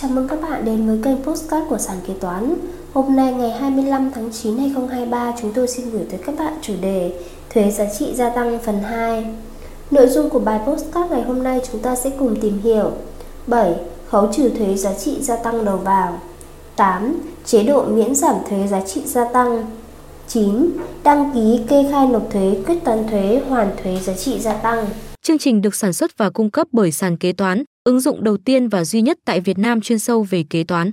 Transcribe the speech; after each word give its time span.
Chào 0.00 0.10
mừng 0.10 0.28
các 0.28 0.40
bạn 0.42 0.64
đến 0.64 0.86
với 0.86 0.98
kênh 1.04 1.22
Postcard 1.24 1.66
của 1.68 1.78
Sàn 1.78 1.96
Kế 2.06 2.14
Toán 2.20 2.54
Hôm 2.92 3.16
nay 3.16 3.32
ngày 3.32 3.50
25 3.50 4.10
tháng 4.14 4.32
9 4.32 4.58
2023 4.58 5.32
chúng 5.40 5.52
tôi 5.52 5.68
xin 5.68 5.90
gửi 5.90 6.02
tới 6.10 6.20
các 6.26 6.38
bạn 6.38 6.52
chủ 6.62 6.74
đề 6.80 7.12
Thuế 7.50 7.70
giá 7.70 7.84
trị 7.98 8.14
gia 8.14 8.30
tăng 8.30 8.58
phần 8.64 8.82
2 8.82 9.26
Nội 9.90 10.08
dung 10.08 10.30
của 10.30 10.38
bài 10.38 10.60
Postcard 10.66 11.10
ngày 11.10 11.22
hôm 11.22 11.42
nay 11.42 11.60
chúng 11.72 11.80
ta 11.80 11.96
sẽ 11.96 12.10
cùng 12.18 12.40
tìm 12.40 12.58
hiểu 12.62 12.92
7. 13.46 13.74
Khấu 14.08 14.32
trừ 14.32 14.48
thuế 14.48 14.74
giá 14.74 14.94
trị 14.94 15.16
gia 15.20 15.36
tăng 15.36 15.64
đầu 15.64 15.76
vào 15.76 16.20
8. 16.76 17.20
Chế 17.44 17.62
độ 17.62 17.84
miễn 17.84 18.14
giảm 18.14 18.36
thuế 18.48 18.66
giá 18.66 18.80
trị 18.80 19.02
gia 19.04 19.24
tăng 19.24 19.66
9. 20.28 20.70
Đăng 21.02 21.30
ký 21.34 21.60
kê 21.68 21.86
khai 21.90 22.06
nộp 22.06 22.30
thuế, 22.30 22.56
quyết 22.66 22.78
toán 22.84 23.08
thuế, 23.08 23.42
hoàn 23.48 23.70
thuế 23.82 23.96
giá 24.00 24.12
trị 24.12 24.38
gia 24.40 24.52
tăng 24.52 24.86
Chương 25.22 25.38
trình 25.38 25.62
được 25.62 25.74
sản 25.74 25.92
xuất 25.92 26.18
và 26.18 26.30
cung 26.30 26.50
cấp 26.50 26.66
bởi 26.72 26.92
sàn 26.92 27.16
kế 27.16 27.32
toán, 27.32 27.64
ứng 27.88 28.00
dụng 28.00 28.24
đầu 28.24 28.36
tiên 28.36 28.68
và 28.68 28.84
duy 28.84 29.02
nhất 29.02 29.18
tại 29.24 29.40
Việt 29.40 29.58
Nam 29.58 29.80
chuyên 29.80 29.98
sâu 29.98 30.22
về 30.22 30.44
kế 30.50 30.64
toán. 30.64 30.92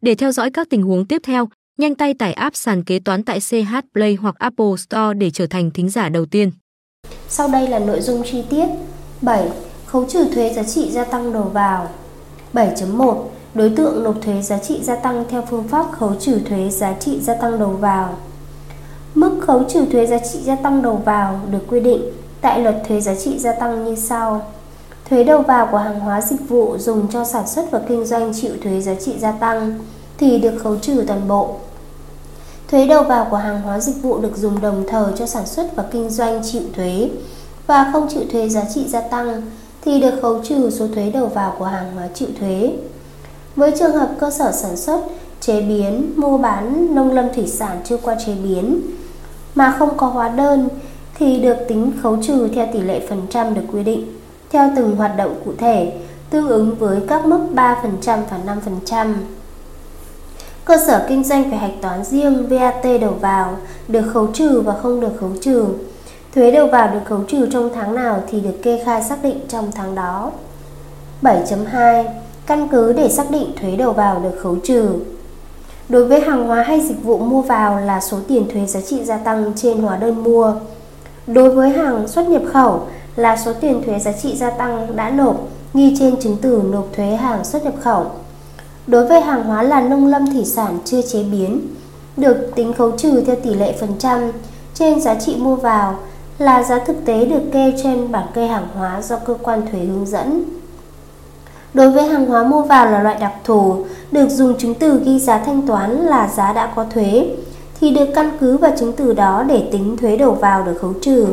Để 0.00 0.14
theo 0.14 0.32
dõi 0.32 0.50
các 0.50 0.70
tình 0.70 0.82
huống 0.82 1.06
tiếp 1.06 1.22
theo, 1.24 1.48
nhanh 1.78 1.94
tay 1.94 2.14
tải 2.14 2.32
app 2.32 2.56
sàn 2.56 2.84
kế 2.84 2.98
toán 2.98 3.22
tại 3.22 3.40
CH 3.40 3.74
Play 3.94 4.14
hoặc 4.14 4.34
Apple 4.38 4.76
Store 4.78 5.14
để 5.18 5.30
trở 5.30 5.46
thành 5.46 5.70
thính 5.70 5.88
giả 5.88 6.08
đầu 6.08 6.26
tiên. 6.26 6.50
Sau 7.28 7.48
đây 7.48 7.68
là 7.68 7.78
nội 7.78 8.00
dung 8.00 8.22
chi 8.30 8.42
tiết. 8.50 8.66
7. 9.22 9.48
Khấu 9.86 10.06
trừ 10.08 10.28
thuế 10.34 10.52
giá 10.52 10.62
trị 10.62 10.90
gia 10.90 11.04
tăng 11.04 11.32
đầu 11.32 11.42
vào. 11.42 11.88
7.1. 12.52 13.24
Đối 13.54 13.70
tượng 13.70 14.04
nộp 14.04 14.22
thuế 14.22 14.42
giá 14.42 14.58
trị 14.58 14.80
gia 14.82 14.96
tăng 14.96 15.24
theo 15.28 15.44
phương 15.50 15.68
pháp 15.68 15.86
khấu 15.92 16.14
trừ 16.20 16.40
thuế 16.48 16.70
giá 16.70 16.94
trị 17.00 17.20
gia 17.20 17.34
tăng 17.34 17.58
đầu 17.58 17.70
vào. 17.70 18.18
Mức 19.14 19.38
khấu 19.40 19.64
trừ 19.68 19.84
thuế 19.92 20.06
giá 20.06 20.18
trị 20.18 20.38
gia 20.44 20.56
tăng 20.56 20.82
đầu 20.82 21.02
vào 21.04 21.40
được 21.50 21.62
quy 21.68 21.80
định 21.80 22.02
tại 22.40 22.60
luật 22.60 22.82
thuế 22.88 23.00
giá 23.00 23.14
trị 23.14 23.38
gia 23.38 23.52
tăng 23.52 23.84
như 23.84 23.94
sau. 23.94 24.52
Thuế 25.10 25.24
đầu 25.24 25.42
vào 25.42 25.68
của 25.72 25.78
hàng 25.78 26.00
hóa 26.00 26.20
dịch 26.20 26.48
vụ 26.48 26.78
dùng 26.78 27.08
cho 27.08 27.24
sản 27.24 27.46
xuất 27.46 27.70
và 27.70 27.80
kinh 27.88 28.04
doanh 28.04 28.32
chịu 28.34 28.52
thuế 28.62 28.80
giá 28.80 28.94
trị 28.94 29.18
gia 29.18 29.32
tăng 29.32 29.78
thì 30.18 30.38
được 30.38 30.58
khấu 30.62 30.76
trừ 30.76 31.04
toàn 31.06 31.28
bộ. 31.28 31.56
Thuế 32.68 32.86
đầu 32.86 33.02
vào 33.02 33.26
của 33.30 33.36
hàng 33.36 33.60
hóa 33.60 33.80
dịch 33.80 34.02
vụ 34.02 34.18
được 34.18 34.36
dùng 34.36 34.60
đồng 34.60 34.84
thời 34.88 35.12
cho 35.16 35.26
sản 35.26 35.46
xuất 35.46 35.76
và 35.76 35.84
kinh 35.90 36.10
doanh 36.10 36.42
chịu 36.52 36.62
thuế 36.76 37.10
và 37.66 37.90
không 37.92 38.08
chịu 38.08 38.22
thuế 38.32 38.48
giá 38.48 38.62
trị 38.74 38.84
gia 38.88 39.00
tăng 39.00 39.42
thì 39.84 40.00
được 40.00 40.14
khấu 40.22 40.44
trừ 40.44 40.70
số 40.70 40.86
thuế 40.94 41.10
đầu 41.10 41.26
vào 41.26 41.54
của 41.58 41.64
hàng 41.64 41.94
hóa 41.94 42.08
chịu 42.14 42.28
thuế. 42.40 42.72
Với 43.56 43.72
trường 43.78 43.92
hợp 43.92 44.10
cơ 44.20 44.30
sở 44.30 44.52
sản 44.52 44.76
xuất, 44.76 45.00
chế 45.40 45.62
biến, 45.62 46.12
mua 46.16 46.38
bán 46.38 46.94
nông 46.94 47.12
lâm 47.12 47.26
thủy 47.34 47.46
sản 47.46 47.80
chưa 47.84 47.96
qua 47.96 48.16
chế 48.26 48.34
biến 48.34 48.80
mà 49.54 49.76
không 49.78 49.96
có 49.96 50.06
hóa 50.06 50.28
đơn 50.28 50.68
thì 51.18 51.40
được 51.40 51.56
tính 51.68 51.92
khấu 52.02 52.16
trừ 52.22 52.48
theo 52.54 52.66
tỷ 52.72 52.80
lệ 52.80 53.06
phần 53.08 53.22
trăm 53.30 53.54
được 53.54 53.62
quy 53.72 53.82
định 53.82 54.19
theo 54.50 54.70
từng 54.76 54.96
hoạt 54.96 55.16
động 55.16 55.40
cụ 55.44 55.52
thể, 55.58 55.92
tương 56.30 56.48
ứng 56.48 56.74
với 56.74 57.00
các 57.08 57.26
mức 57.26 57.40
3% 57.54 57.74
và 58.04 58.38
5%. 58.86 59.14
Cơ 60.64 60.76
sở 60.86 61.06
kinh 61.08 61.24
doanh 61.24 61.50
phải 61.50 61.58
hạch 61.58 61.80
toán 61.82 62.04
riêng 62.04 62.48
VAT 62.48 62.84
đầu 63.00 63.14
vào 63.20 63.56
được 63.88 64.02
khấu 64.14 64.26
trừ 64.26 64.60
và 64.60 64.74
không 64.82 65.00
được 65.00 65.12
khấu 65.20 65.30
trừ. 65.40 65.66
Thuế 66.34 66.50
đầu 66.50 66.66
vào 66.66 66.94
được 66.94 67.00
khấu 67.04 67.20
trừ 67.28 67.48
trong 67.52 67.70
tháng 67.74 67.94
nào 67.94 68.22
thì 68.28 68.40
được 68.40 68.62
kê 68.62 68.82
khai 68.84 69.02
xác 69.02 69.22
định 69.22 69.40
trong 69.48 69.72
tháng 69.72 69.94
đó. 69.94 70.30
7.2. 71.22 72.04
Căn 72.46 72.68
cứ 72.68 72.92
để 72.92 73.08
xác 73.08 73.30
định 73.30 73.52
thuế 73.60 73.76
đầu 73.76 73.92
vào 73.92 74.20
được 74.24 74.38
khấu 74.42 74.56
trừ. 74.64 74.94
Đối 75.88 76.04
với 76.04 76.20
hàng 76.20 76.46
hóa 76.46 76.62
hay 76.62 76.80
dịch 76.80 77.02
vụ 77.02 77.18
mua 77.18 77.42
vào 77.42 77.80
là 77.80 78.00
số 78.00 78.18
tiền 78.28 78.48
thuế 78.52 78.66
giá 78.66 78.80
trị 78.80 79.04
gia 79.04 79.16
tăng 79.16 79.52
trên 79.56 79.78
hóa 79.78 79.96
đơn 79.96 80.22
mua. 80.22 80.54
Đối 81.26 81.50
với 81.50 81.70
hàng 81.70 82.08
xuất 82.08 82.28
nhập 82.28 82.42
khẩu 82.52 82.86
là 83.16 83.36
số 83.36 83.52
tiền 83.60 83.82
thuế 83.86 83.98
giá 83.98 84.12
trị 84.12 84.36
gia 84.36 84.50
tăng 84.50 84.96
đã 84.96 85.10
nộp 85.10 85.48
ghi 85.74 85.96
trên 85.98 86.20
chứng 86.20 86.36
từ 86.42 86.62
nộp 86.72 86.86
thuế 86.96 87.06
hàng 87.06 87.44
xuất 87.44 87.64
nhập 87.64 87.74
khẩu. 87.80 88.06
Đối 88.86 89.06
với 89.06 89.20
hàng 89.20 89.44
hóa 89.44 89.62
là 89.62 89.80
nông 89.80 90.06
lâm 90.06 90.32
thủy 90.32 90.44
sản 90.44 90.78
chưa 90.84 91.02
chế 91.02 91.22
biến, 91.22 91.60
được 92.16 92.50
tính 92.54 92.72
khấu 92.72 92.90
trừ 92.90 93.22
theo 93.26 93.36
tỷ 93.36 93.54
lệ 93.54 93.74
phần 93.80 93.90
trăm 93.98 94.32
trên 94.74 95.00
giá 95.00 95.14
trị 95.14 95.36
mua 95.38 95.56
vào 95.56 95.98
là 96.38 96.62
giá 96.62 96.78
thực 96.78 97.04
tế 97.04 97.24
được 97.24 97.42
kê 97.52 97.74
trên 97.82 98.12
bảng 98.12 98.26
kê 98.34 98.46
hàng 98.46 98.68
hóa 98.74 99.02
do 99.02 99.16
cơ 99.16 99.34
quan 99.42 99.62
thuế 99.70 99.80
hướng 99.80 100.06
dẫn. 100.06 100.44
Đối 101.74 101.90
với 101.90 102.06
hàng 102.06 102.26
hóa 102.26 102.44
mua 102.44 102.62
vào 102.62 102.90
là 102.90 103.02
loại 103.02 103.16
đặc 103.20 103.32
thù, 103.44 103.84
được 104.12 104.28
dùng 104.28 104.58
chứng 104.58 104.74
từ 104.74 105.02
ghi 105.04 105.18
giá 105.18 105.38
thanh 105.38 105.66
toán 105.66 105.90
là 105.90 106.28
giá 106.36 106.52
đã 106.52 106.72
có 106.76 106.84
thuế, 106.94 107.26
thì 107.80 107.90
được 107.90 108.06
căn 108.14 108.30
cứ 108.40 108.56
vào 108.56 108.72
chứng 108.78 108.92
từ 108.92 109.12
đó 109.12 109.44
để 109.48 109.68
tính 109.72 109.96
thuế 109.96 110.16
đầu 110.16 110.32
vào 110.32 110.62
được 110.62 110.78
khấu 110.80 110.92
trừ. 111.02 111.26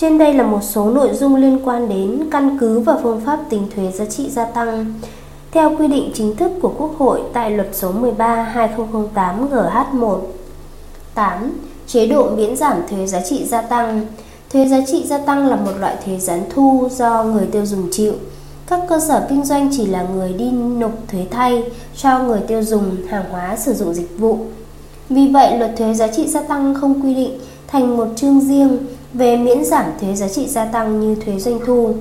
Trên 0.00 0.18
đây 0.18 0.34
là 0.34 0.44
một 0.44 0.62
số 0.62 0.90
nội 0.90 1.14
dung 1.14 1.34
liên 1.34 1.58
quan 1.64 1.88
đến 1.88 2.28
căn 2.30 2.56
cứ 2.60 2.80
và 2.80 2.98
phương 3.02 3.20
pháp 3.20 3.40
tính 3.50 3.62
thuế 3.74 3.90
giá 3.90 4.04
trị 4.04 4.30
gia 4.30 4.44
tăng 4.44 4.94
theo 5.50 5.76
quy 5.78 5.88
định 5.88 6.10
chính 6.14 6.36
thức 6.36 6.52
của 6.62 6.72
Quốc 6.78 6.98
hội 6.98 7.20
tại 7.32 7.50
luật 7.50 7.68
số 7.72 7.92
13/2008 7.92 9.48
GH1. 9.50 10.18
8. 11.14 11.52
Chế 11.86 12.06
độ 12.06 12.30
miễn 12.30 12.56
giảm 12.56 12.76
thuế 12.90 13.06
giá 13.06 13.20
trị 13.20 13.44
gia 13.44 13.62
tăng. 13.62 14.06
Thuế 14.52 14.68
giá 14.68 14.78
trị 14.86 15.04
gia 15.06 15.18
tăng 15.18 15.46
là 15.46 15.56
một 15.56 15.72
loại 15.80 15.96
thuế 16.04 16.18
gián 16.18 16.42
thu 16.54 16.88
do 16.90 17.22
người 17.24 17.46
tiêu 17.46 17.66
dùng 17.66 17.88
chịu. 17.90 18.12
Các 18.66 18.80
cơ 18.88 19.00
sở 19.00 19.26
kinh 19.30 19.44
doanh 19.44 19.70
chỉ 19.76 19.86
là 19.86 20.06
người 20.14 20.32
đi 20.32 20.50
nộp 20.50 20.92
thuế 21.08 21.26
thay 21.30 21.64
cho 21.96 22.18
người 22.18 22.40
tiêu 22.40 22.62
dùng 22.62 22.96
hàng 23.08 23.24
hóa 23.30 23.56
sử 23.56 23.74
dụng 23.74 23.94
dịch 23.94 24.18
vụ. 24.18 24.38
Vì 25.08 25.28
vậy, 25.28 25.58
luật 25.58 25.70
thuế 25.76 25.94
giá 25.94 26.06
trị 26.06 26.28
gia 26.28 26.40
tăng 26.40 26.74
không 26.74 27.02
quy 27.02 27.14
định 27.14 27.38
thành 27.66 27.96
một 27.96 28.06
chương 28.16 28.40
riêng 28.40 28.78
về 29.14 29.36
miễn 29.36 29.64
giảm 29.64 29.84
thuế 30.00 30.14
giá 30.14 30.28
trị 30.28 30.48
gia 30.48 30.64
tăng 30.64 31.00
như 31.00 31.14
thuế 31.24 31.38
doanh 31.38 31.58
thu. 31.66 31.94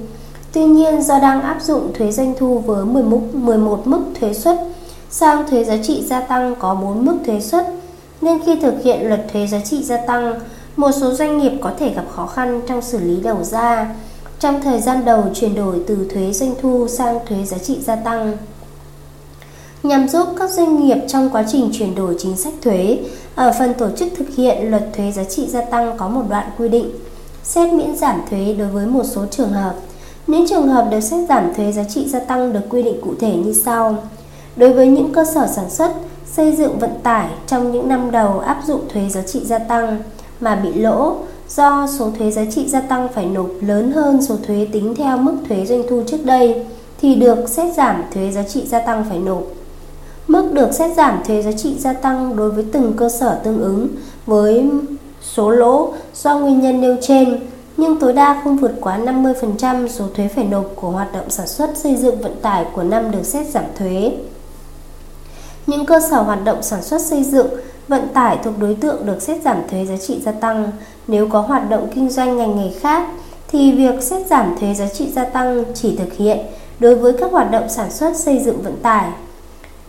Tuy 0.53 0.65
nhiên, 0.65 1.01
do 1.01 1.19
đang 1.19 1.41
áp 1.41 1.61
dụng 1.61 1.93
thuế 1.93 2.11
doanh 2.11 2.33
thu 2.39 2.59
với 2.59 2.85
11, 2.85 3.21
11 3.33 3.87
mức 3.87 4.01
thuế 4.19 4.33
suất 4.33 4.57
sang 5.09 5.49
thuế 5.49 5.63
giá 5.63 5.77
trị 5.83 6.03
gia 6.05 6.21
tăng 6.21 6.55
có 6.59 6.75
4 6.75 7.05
mức 7.05 7.17
thuế 7.25 7.39
suất, 7.39 7.65
nên 8.21 8.39
khi 8.45 8.55
thực 8.61 8.83
hiện 8.83 9.07
luật 9.07 9.25
thuế 9.33 9.47
giá 9.47 9.59
trị 9.59 9.83
gia 9.83 9.97
tăng, 10.05 10.39
một 10.75 10.91
số 11.01 11.13
doanh 11.13 11.37
nghiệp 11.37 11.51
có 11.61 11.71
thể 11.79 11.93
gặp 11.93 12.05
khó 12.11 12.25
khăn 12.25 12.61
trong 12.67 12.81
xử 12.81 12.99
lý 12.99 13.21
đầu 13.23 13.43
ra 13.43 13.95
trong 14.39 14.61
thời 14.61 14.81
gian 14.81 15.05
đầu 15.05 15.23
chuyển 15.33 15.55
đổi 15.55 15.81
từ 15.87 16.07
thuế 16.13 16.33
doanh 16.33 16.53
thu 16.61 16.87
sang 16.87 17.19
thuế 17.25 17.45
giá 17.45 17.57
trị 17.57 17.77
gia 17.81 17.95
tăng 17.95 18.37
nhằm 19.83 20.07
giúp 20.07 20.27
các 20.39 20.49
doanh 20.49 20.85
nghiệp 20.85 20.97
trong 21.07 21.29
quá 21.29 21.43
trình 21.51 21.69
chuyển 21.73 21.95
đổi 21.95 22.15
chính 22.19 22.37
sách 22.37 22.53
thuế. 22.61 22.99
Ở 23.39 23.51
phần 23.59 23.73
tổ 23.73 23.89
chức 23.97 24.07
thực 24.17 24.35
hiện 24.35 24.71
luật 24.71 24.83
thuế 24.93 25.11
giá 25.11 25.23
trị 25.23 25.47
gia 25.47 25.61
tăng 25.61 25.97
có 25.97 26.07
một 26.07 26.23
đoạn 26.29 26.49
quy 26.57 26.69
định 26.69 26.91
xét 27.43 27.73
miễn 27.73 27.95
giảm 27.95 28.21
thuế 28.29 28.53
đối 28.53 28.67
với 28.67 28.85
một 28.85 29.03
số 29.03 29.25
trường 29.31 29.49
hợp. 29.49 29.75
Những 30.27 30.47
trường 30.49 30.67
hợp 30.67 30.87
được 30.91 30.99
xét 30.99 31.29
giảm 31.29 31.53
thuế 31.53 31.71
giá 31.71 31.83
trị 31.83 32.09
gia 32.09 32.19
tăng 32.19 32.53
được 32.53 32.59
quy 32.69 32.83
định 32.83 33.01
cụ 33.01 33.13
thể 33.19 33.35
như 33.35 33.53
sau. 33.53 33.95
Đối 34.55 34.73
với 34.73 34.87
những 34.87 35.13
cơ 35.13 35.25
sở 35.25 35.47
sản 35.47 35.69
xuất, 35.69 35.91
xây 36.31 36.55
dựng 36.55 36.79
vận 36.79 36.89
tải 37.03 37.29
trong 37.47 37.71
những 37.71 37.87
năm 37.87 38.11
đầu 38.11 38.39
áp 38.39 38.61
dụng 38.67 38.81
thuế 38.93 39.09
giá 39.09 39.21
trị 39.21 39.45
gia 39.45 39.59
tăng 39.59 39.97
mà 40.39 40.55
bị 40.55 40.73
lỗ 40.73 41.15
do 41.49 41.87
số 41.99 42.11
thuế 42.17 42.31
giá 42.31 42.45
trị 42.51 42.69
gia 42.69 42.81
tăng 42.81 43.07
phải 43.13 43.25
nộp 43.25 43.49
lớn 43.61 43.91
hơn 43.91 44.21
số 44.21 44.35
thuế 44.47 44.67
tính 44.71 44.95
theo 44.95 45.17
mức 45.17 45.37
thuế 45.49 45.65
doanh 45.65 45.83
thu 45.89 46.03
trước 46.07 46.25
đây 46.25 46.65
thì 47.01 47.15
được 47.15 47.49
xét 47.49 47.75
giảm 47.75 48.03
thuế 48.13 48.31
giá 48.31 48.43
trị 48.43 48.63
gia 48.67 48.79
tăng 48.79 49.05
phải 49.09 49.19
nộp. 49.19 49.43
Mức 50.29 50.53
được 50.53 50.73
xét 50.73 50.97
giảm 50.97 51.23
thuế 51.23 51.41
giá 51.41 51.51
trị 51.51 51.75
gia 51.79 51.93
tăng 51.93 52.35
đối 52.35 52.51
với 52.51 52.65
từng 52.71 52.93
cơ 52.97 53.09
sở 53.09 53.39
tương 53.43 53.61
ứng 53.61 53.87
với 54.25 54.69
số 55.21 55.49
lỗ 55.49 55.93
do 56.15 56.39
nguyên 56.39 56.59
nhân 56.59 56.81
nêu 56.81 56.95
trên, 57.01 57.39
nhưng 57.77 57.99
tối 57.99 58.13
đa 58.13 58.41
không 58.43 58.57
vượt 58.57 58.71
quá 58.81 58.99
50% 58.99 59.87
số 59.87 60.05
thuế 60.15 60.27
phải 60.27 60.43
nộp 60.43 60.65
của 60.75 60.89
hoạt 60.89 61.13
động 61.13 61.29
sản 61.29 61.47
xuất 61.47 61.77
xây 61.77 61.95
dựng 61.95 62.21
vận 62.21 62.35
tải 62.41 62.65
của 62.73 62.83
năm 62.83 63.11
được 63.11 63.23
xét 63.23 63.47
giảm 63.47 63.63
thuế. 63.77 64.11
Những 65.67 65.85
cơ 65.85 65.99
sở 66.09 66.21
hoạt 66.21 66.43
động 66.43 66.63
sản 66.63 66.83
xuất 66.83 67.01
xây 67.01 67.23
dựng, 67.23 67.47
vận 67.87 68.07
tải 68.13 68.37
thuộc 68.43 68.53
đối 68.59 68.75
tượng 68.75 69.05
được 69.05 69.21
xét 69.21 69.41
giảm 69.41 69.57
thuế 69.71 69.85
giá 69.85 69.97
trị 69.97 70.21
gia 70.25 70.31
tăng. 70.31 70.71
Nếu 71.07 71.27
có 71.27 71.41
hoạt 71.41 71.69
động 71.69 71.87
kinh 71.95 72.09
doanh 72.09 72.37
ngành 72.37 72.57
nghề 72.57 72.71
khác, 72.79 73.07
thì 73.47 73.71
việc 73.71 74.03
xét 74.03 74.27
giảm 74.27 74.55
thuế 74.59 74.73
giá 74.73 74.87
trị 74.87 75.11
gia 75.11 75.23
tăng 75.23 75.63
chỉ 75.73 75.95
thực 75.95 76.13
hiện 76.13 76.37
đối 76.79 76.95
với 76.95 77.13
các 77.19 77.31
hoạt 77.31 77.51
động 77.51 77.69
sản 77.69 77.91
xuất 77.91 78.17
xây 78.17 78.39
dựng 78.39 78.61
vận 78.61 78.75
tải 78.81 79.09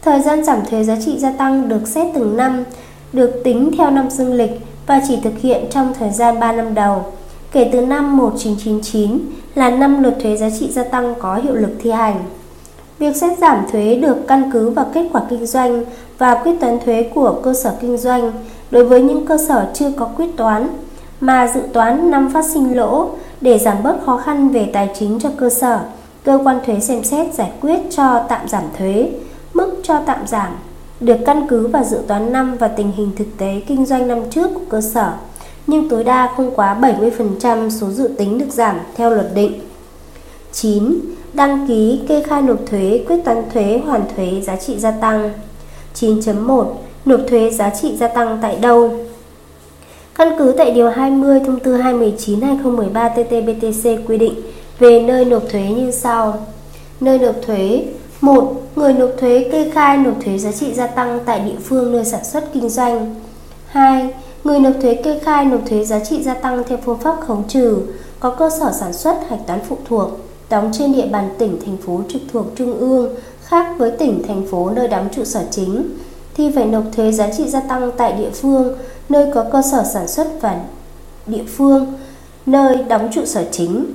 Thời 0.02 0.20
gian 0.20 0.44
giảm 0.44 0.64
thuế 0.70 0.84
giá 0.84 0.96
trị 1.04 1.18
gia 1.18 1.32
tăng 1.32 1.68
được 1.68 1.88
xét 1.88 2.06
từng 2.14 2.36
năm, 2.36 2.64
được 3.12 3.40
tính 3.44 3.70
theo 3.78 3.90
năm 3.90 4.10
dương 4.10 4.34
lịch 4.34 4.60
và 4.86 5.00
chỉ 5.08 5.18
thực 5.24 5.38
hiện 5.38 5.64
trong 5.70 5.94
thời 5.98 6.10
gian 6.10 6.40
3 6.40 6.52
năm 6.52 6.74
đầu. 6.74 7.04
Kể 7.52 7.68
từ 7.72 7.80
năm 7.80 8.16
1999 8.16 9.18
là 9.54 9.70
năm 9.70 10.02
luật 10.02 10.16
thuế 10.22 10.36
giá 10.36 10.50
trị 10.60 10.70
gia 10.70 10.84
tăng 10.84 11.14
có 11.18 11.36
hiệu 11.36 11.54
lực 11.54 11.70
thi 11.82 11.90
hành. 11.90 12.16
Việc 12.98 13.16
xét 13.16 13.38
giảm 13.38 13.64
thuế 13.72 13.96
được 13.96 14.16
căn 14.28 14.50
cứ 14.52 14.70
vào 14.70 14.86
kết 14.94 15.08
quả 15.12 15.22
kinh 15.30 15.46
doanh 15.46 15.84
và 16.18 16.34
quyết 16.34 16.60
toán 16.60 16.78
thuế 16.84 17.10
của 17.14 17.40
cơ 17.42 17.54
sở 17.54 17.74
kinh 17.80 17.96
doanh 17.96 18.32
đối 18.70 18.84
với 18.84 19.02
những 19.02 19.26
cơ 19.26 19.38
sở 19.48 19.70
chưa 19.74 19.90
có 19.96 20.08
quyết 20.16 20.36
toán 20.36 20.68
mà 21.20 21.52
dự 21.54 21.60
toán 21.72 22.10
năm 22.10 22.30
phát 22.32 22.44
sinh 22.44 22.76
lỗ 22.76 23.10
để 23.40 23.58
giảm 23.58 23.82
bớt 23.82 23.96
khó 24.06 24.16
khăn 24.16 24.48
về 24.48 24.70
tài 24.72 24.90
chính 24.98 25.18
cho 25.20 25.30
cơ 25.36 25.50
sở. 25.50 25.80
Cơ 26.24 26.38
quan 26.44 26.58
thuế 26.66 26.80
xem 26.80 27.04
xét 27.04 27.34
giải 27.34 27.50
quyết 27.60 27.78
cho 27.90 28.24
tạm 28.28 28.48
giảm 28.48 28.64
thuế 28.78 29.10
Mức 29.54 29.80
cho 29.82 30.00
tạm 30.06 30.26
giảm 30.26 30.52
được 31.00 31.16
căn 31.26 31.46
cứ 31.48 31.66
vào 31.66 31.84
dự 31.84 31.98
toán 32.06 32.32
năm 32.32 32.56
và 32.58 32.68
tình 32.68 32.92
hình 32.96 33.10
thực 33.16 33.26
tế 33.38 33.62
kinh 33.66 33.86
doanh 33.86 34.08
năm 34.08 34.18
trước 34.30 34.50
của 34.54 34.60
cơ 34.68 34.80
sở, 34.80 35.12
nhưng 35.66 35.88
tối 35.88 36.04
đa 36.04 36.32
không 36.36 36.50
quá 36.54 36.78
70% 36.80 37.70
số 37.70 37.90
dự 37.90 38.10
tính 38.18 38.38
được 38.38 38.48
giảm 38.50 38.76
theo 38.96 39.10
luật 39.10 39.30
định. 39.34 39.60
9. 40.52 41.00
Đăng 41.32 41.66
ký 41.68 42.00
kê 42.08 42.22
khai 42.22 42.42
nộp 42.42 42.58
thuế, 42.66 43.04
quyết 43.08 43.16
toán 43.24 43.42
thuế, 43.52 43.80
hoàn 43.86 44.02
thuế 44.16 44.40
giá 44.40 44.56
trị 44.56 44.78
gia 44.78 44.90
tăng 44.90 45.32
9.1 45.94 46.66
Nộp 47.04 47.20
thuế 47.28 47.50
giá 47.50 47.70
trị 47.70 47.96
gia 47.96 48.08
tăng 48.08 48.38
tại 48.42 48.56
đâu? 48.56 48.90
Căn 50.14 50.28
cứ 50.38 50.54
tại 50.58 50.70
Điều 50.70 50.90
20 50.90 51.40
Thông 51.46 51.60
tư 51.60 51.76
219-2013 51.76 52.92
TT-BTC 52.92 53.98
quy 54.06 54.18
định 54.18 54.34
về 54.78 55.02
nơi 55.02 55.24
nộp 55.24 55.42
thuế 55.50 55.62
như 55.62 55.90
sau 55.90 56.46
Nơi 57.00 57.18
nộp 57.18 57.34
thuế 57.46 57.84
1. 58.20 58.62
Người 58.76 58.92
nộp 58.92 59.10
thuế 59.18 59.48
kê 59.52 59.70
khai 59.70 59.96
nộp 59.96 60.14
thuế 60.24 60.38
giá 60.38 60.52
trị 60.52 60.74
gia 60.74 60.86
tăng 60.86 61.20
tại 61.24 61.40
địa 61.40 61.58
phương 61.64 61.92
nơi 61.92 62.04
sản 62.04 62.24
xuất 62.24 62.52
kinh 62.52 62.68
doanh 62.68 63.14
2. 63.66 64.14
Người 64.44 64.60
nộp 64.60 64.72
thuế 64.82 64.94
kê 64.94 65.18
khai 65.18 65.44
nộp 65.44 65.60
thuế 65.68 65.84
giá 65.84 66.00
trị 66.04 66.22
gia 66.22 66.34
tăng 66.34 66.62
theo 66.68 66.78
phương 66.84 66.98
pháp 66.98 67.16
khấu 67.20 67.44
trừ 67.48 67.78
có 68.20 68.30
cơ 68.30 68.50
sở 68.60 68.72
sản 68.72 68.92
xuất 68.92 69.28
hạch 69.28 69.46
toán 69.46 69.60
phụ 69.68 69.76
thuộc 69.88 70.10
đóng 70.50 70.70
trên 70.72 70.92
địa 70.92 71.06
bàn 71.06 71.28
tỉnh, 71.38 71.58
thành 71.64 71.76
phố 71.76 72.00
trực 72.08 72.22
thuộc 72.32 72.46
trung 72.56 72.78
ương 72.78 73.14
khác 73.44 73.74
với 73.78 73.90
tỉnh, 73.90 74.22
thành 74.28 74.46
phố 74.50 74.70
nơi 74.70 74.88
đóng 74.88 75.08
trụ 75.12 75.24
sở 75.24 75.44
chính 75.50 75.84
thì 76.34 76.50
phải 76.54 76.64
nộp 76.64 76.84
thuế 76.96 77.12
giá 77.12 77.30
trị 77.36 77.48
gia 77.48 77.60
tăng 77.60 77.90
tại 77.96 78.12
địa 78.12 78.30
phương 78.30 78.78
nơi 79.08 79.26
có 79.34 79.44
cơ 79.52 79.62
sở 79.72 79.84
sản 79.92 80.08
xuất 80.08 80.28
và 80.40 80.60
địa 81.26 81.44
phương 81.56 81.86
nơi 82.46 82.76
đóng 82.88 83.10
trụ 83.12 83.24
sở 83.24 83.44
chính. 83.50 83.86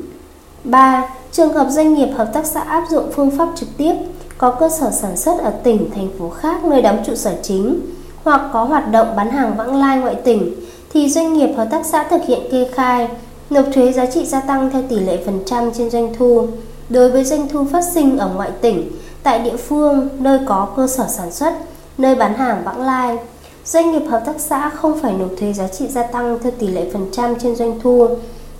3. 0.63 1.14
Trường 1.31 1.53
hợp 1.53 1.67
doanh 1.69 1.93
nghiệp 1.93 2.09
hợp 2.15 2.29
tác 2.33 2.45
xã 2.45 2.61
áp 2.61 2.83
dụng 2.89 3.11
phương 3.15 3.31
pháp 3.31 3.49
trực 3.55 3.69
tiếp 3.77 3.93
có 4.37 4.51
cơ 4.51 4.69
sở 4.69 4.91
sản 4.91 5.17
xuất 5.17 5.39
ở 5.39 5.53
tỉnh, 5.63 5.89
thành 5.95 6.09
phố 6.19 6.29
khác 6.29 6.65
nơi 6.65 6.81
đóng 6.81 7.03
trụ 7.05 7.15
sở 7.15 7.35
chính 7.43 7.79
hoặc 8.23 8.41
có 8.53 8.63
hoạt 8.63 8.91
động 8.91 9.15
bán 9.15 9.31
hàng 9.31 9.55
vãng 9.57 9.75
lai 9.75 9.97
ngoại 9.97 10.15
tỉnh 10.15 10.53
thì 10.93 11.09
doanh 11.09 11.33
nghiệp 11.33 11.53
hợp 11.57 11.67
tác 11.71 11.85
xã 11.85 12.03
thực 12.03 12.21
hiện 12.27 12.39
kê 12.51 12.67
khai 12.73 13.07
nộp 13.49 13.65
thuế 13.73 13.91
giá 13.91 14.05
trị 14.05 14.25
gia 14.25 14.41
tăng 14.41 14.69
theo 14.71 14.81
tỷ 14.89 14.99
lệ 14.99 15.19
phần 15.25 15.39
trăm 15.45 15.71
trên 15.71 15.89
doanh 15.89 16.13
thu 16.17 16.47
đối 16.89 17.11
với 17.11 17.23
doanh 17.23 17.47
thu 17.47 17.65
phát 17.71 17.83
sinh 17.93 18.17
ở 18.17 18.29
ngoại 18.35 18.51
tỉnh 18.61 18.91
tại 19.23 19.39
địa 19.39 19.57
phương 19.57 20.09
nơi 20.19 20.39
có 20.45 20.67
cơ 20.75 20.87
sở 20.87 21.07
sản 21.09 21.31
xuất, 21.31 21.53
nơi 21.97 22.15
bán 22.15 22.33
hàng 22.33 22.61
vãng 22.65 22.81
lai. 22.81 23.17
Doanh 23.65 23.91
nghiệp 23.91 24.05
hợp 24.09 24.23
tác 24.25 24.35
xã 24.37 24.69
không 24.69 24.99
phải 24.99 25.13
nộp 25.13 25.29
thuế 25.39 25.53
giá 25.53 25.67
trị 25.67 25.87
gia 25.87 26.03
tăng 26.03 26.39
theo 26.43 26.51
tỷ 26.59 26.67
lệ 26.67 26.89
phần 26.93 27.05
trăm 27.11 27.35
trên 27.39 27.55
doanh 27.55 27.79
thu 27.79 28.07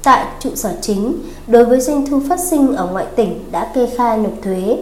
tại 0.06 0.25
trụ 0.40 0.50
sở 0.56 0.74
chính 0.81 1.18
đối 1.48 1.66
với 1.66 1.80
doanh 1.80 2.06
thu 2.06 2.22
phát 2.30 2.40
sinh 2.40 2.75
ở 2.75 2.88
ngoại 2.92 3.06
tỉnh 3.16 3.40
đã 3.52 3.72
kê 3.75 3.88
khai 3.98 4.18
nộp 4.18 4.34
thuế. 4.44 4.78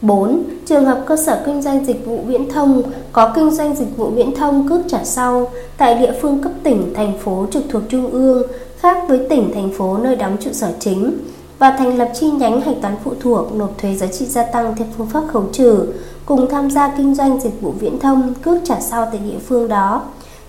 4. 0.00 0.44
Trường 0.66 0.84
hợp 0.84 1.04
cơ 1.06 1.16
sở 1.16 1.42
kinh 1.46 1.62
doanh 1.62 1.84
dịch 1.84 2.06
vụ 2.06 2.18
viễn 2.26 2.50
thông 2.50 2.82
có 3.12 3.32
kinh 3.34 3.50
doanh 3.50 3.76
dịch 3.76 3.96
vụ 3.96 4.10
viễn 4.10 4.34
thông 4.36 4.68
cước 4.68 4.80
trả 4.88 5.04
sau 5.04 5.50
tại 5.76 5.94
địa 5.94 6.12
phương 6.22 6.42
cấp 6.42 6.52
tỉnh, 6.62 6.94
thành 6.94 7.18
phố 7.18 7.46
trực 7.50 7.62
thuộc 7.68 7.82
trung 7.88 8.10
ương 8.10 8.42
khác 8.78 8.96
với 9.08 9.20
tỉnh, 9.30 9.50
thành 9.54 9.70
phố 9.78 9.98
nơi 9.98 10.16
đóng 10.16 10.36
trụ 10.40 10.52
sở 10.52 10.72
chính 10.80 11.18
và 11.58 11.76
thành 11.78 11.98
lập 11.98 12.10
chi 12.14 12.30
nhánh 12.30 12.60
hạch 12.60 12.76
toán 12.82 12.94
phụ 13.04 13.12
thuộc 13.20 13.54
nộp 13.54 13.78
thuế 13.78 13.94
giá 13.94 14.06
trị 14.06 14.26
gia 14.26 14.42
tăng 14.42 14.76
theo 14.76 14.86
phương 14.96 15.06
pháp 15.06 15.22
khấu 15.32 15.44
trừ 15.52 15.86
cùng 16.26 16.50
tham 16.50 16.70
gia 16.70 16.88
kinh 16.96 17.14
doanh 17.14 17.40
dịch 17.40 17.60
vụ 17.60 17.70
viễn 17.70 17.98
thông 17.98 18.34
cước 18.42 18.58
trả 18.64 18.80
sau 18.80 19.06
tại 19.12 19.20
địa 19.30 19.38
phương 19.48 19.68
đó 19.68 20.02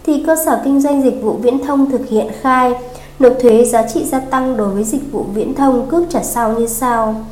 thì 0.06 0.24
cơ 0.28 0.36
sở 0.46 0.62
kinh 0.64 0.82
doanh 0.82 1.04
dịch 1.04 1.22
vụ 1.22 1.34
viễn 1.34 1.66
thông 1.66 1.92
thực 1.92 2.10
hiện 2.10 2.28
khai 2.42 2.74
nộp 3.20 3.34
thuế 3.42 3.66
giá 3.66 3.88
trị 3.88 4.06
gia 4.06 4.20
tăng 4.20 4.58
đối 4.58 4.70
với 4.70 4.84
dịch 4.84 5.12
vụ 5.12 5.26
viễn 5.34 5.56
thông 5.56 5.90
cước 5.90 6.04
trả 6.10 6.24
sau 6.24 6.60
như 6.60 6.68
sau 6.68 7.26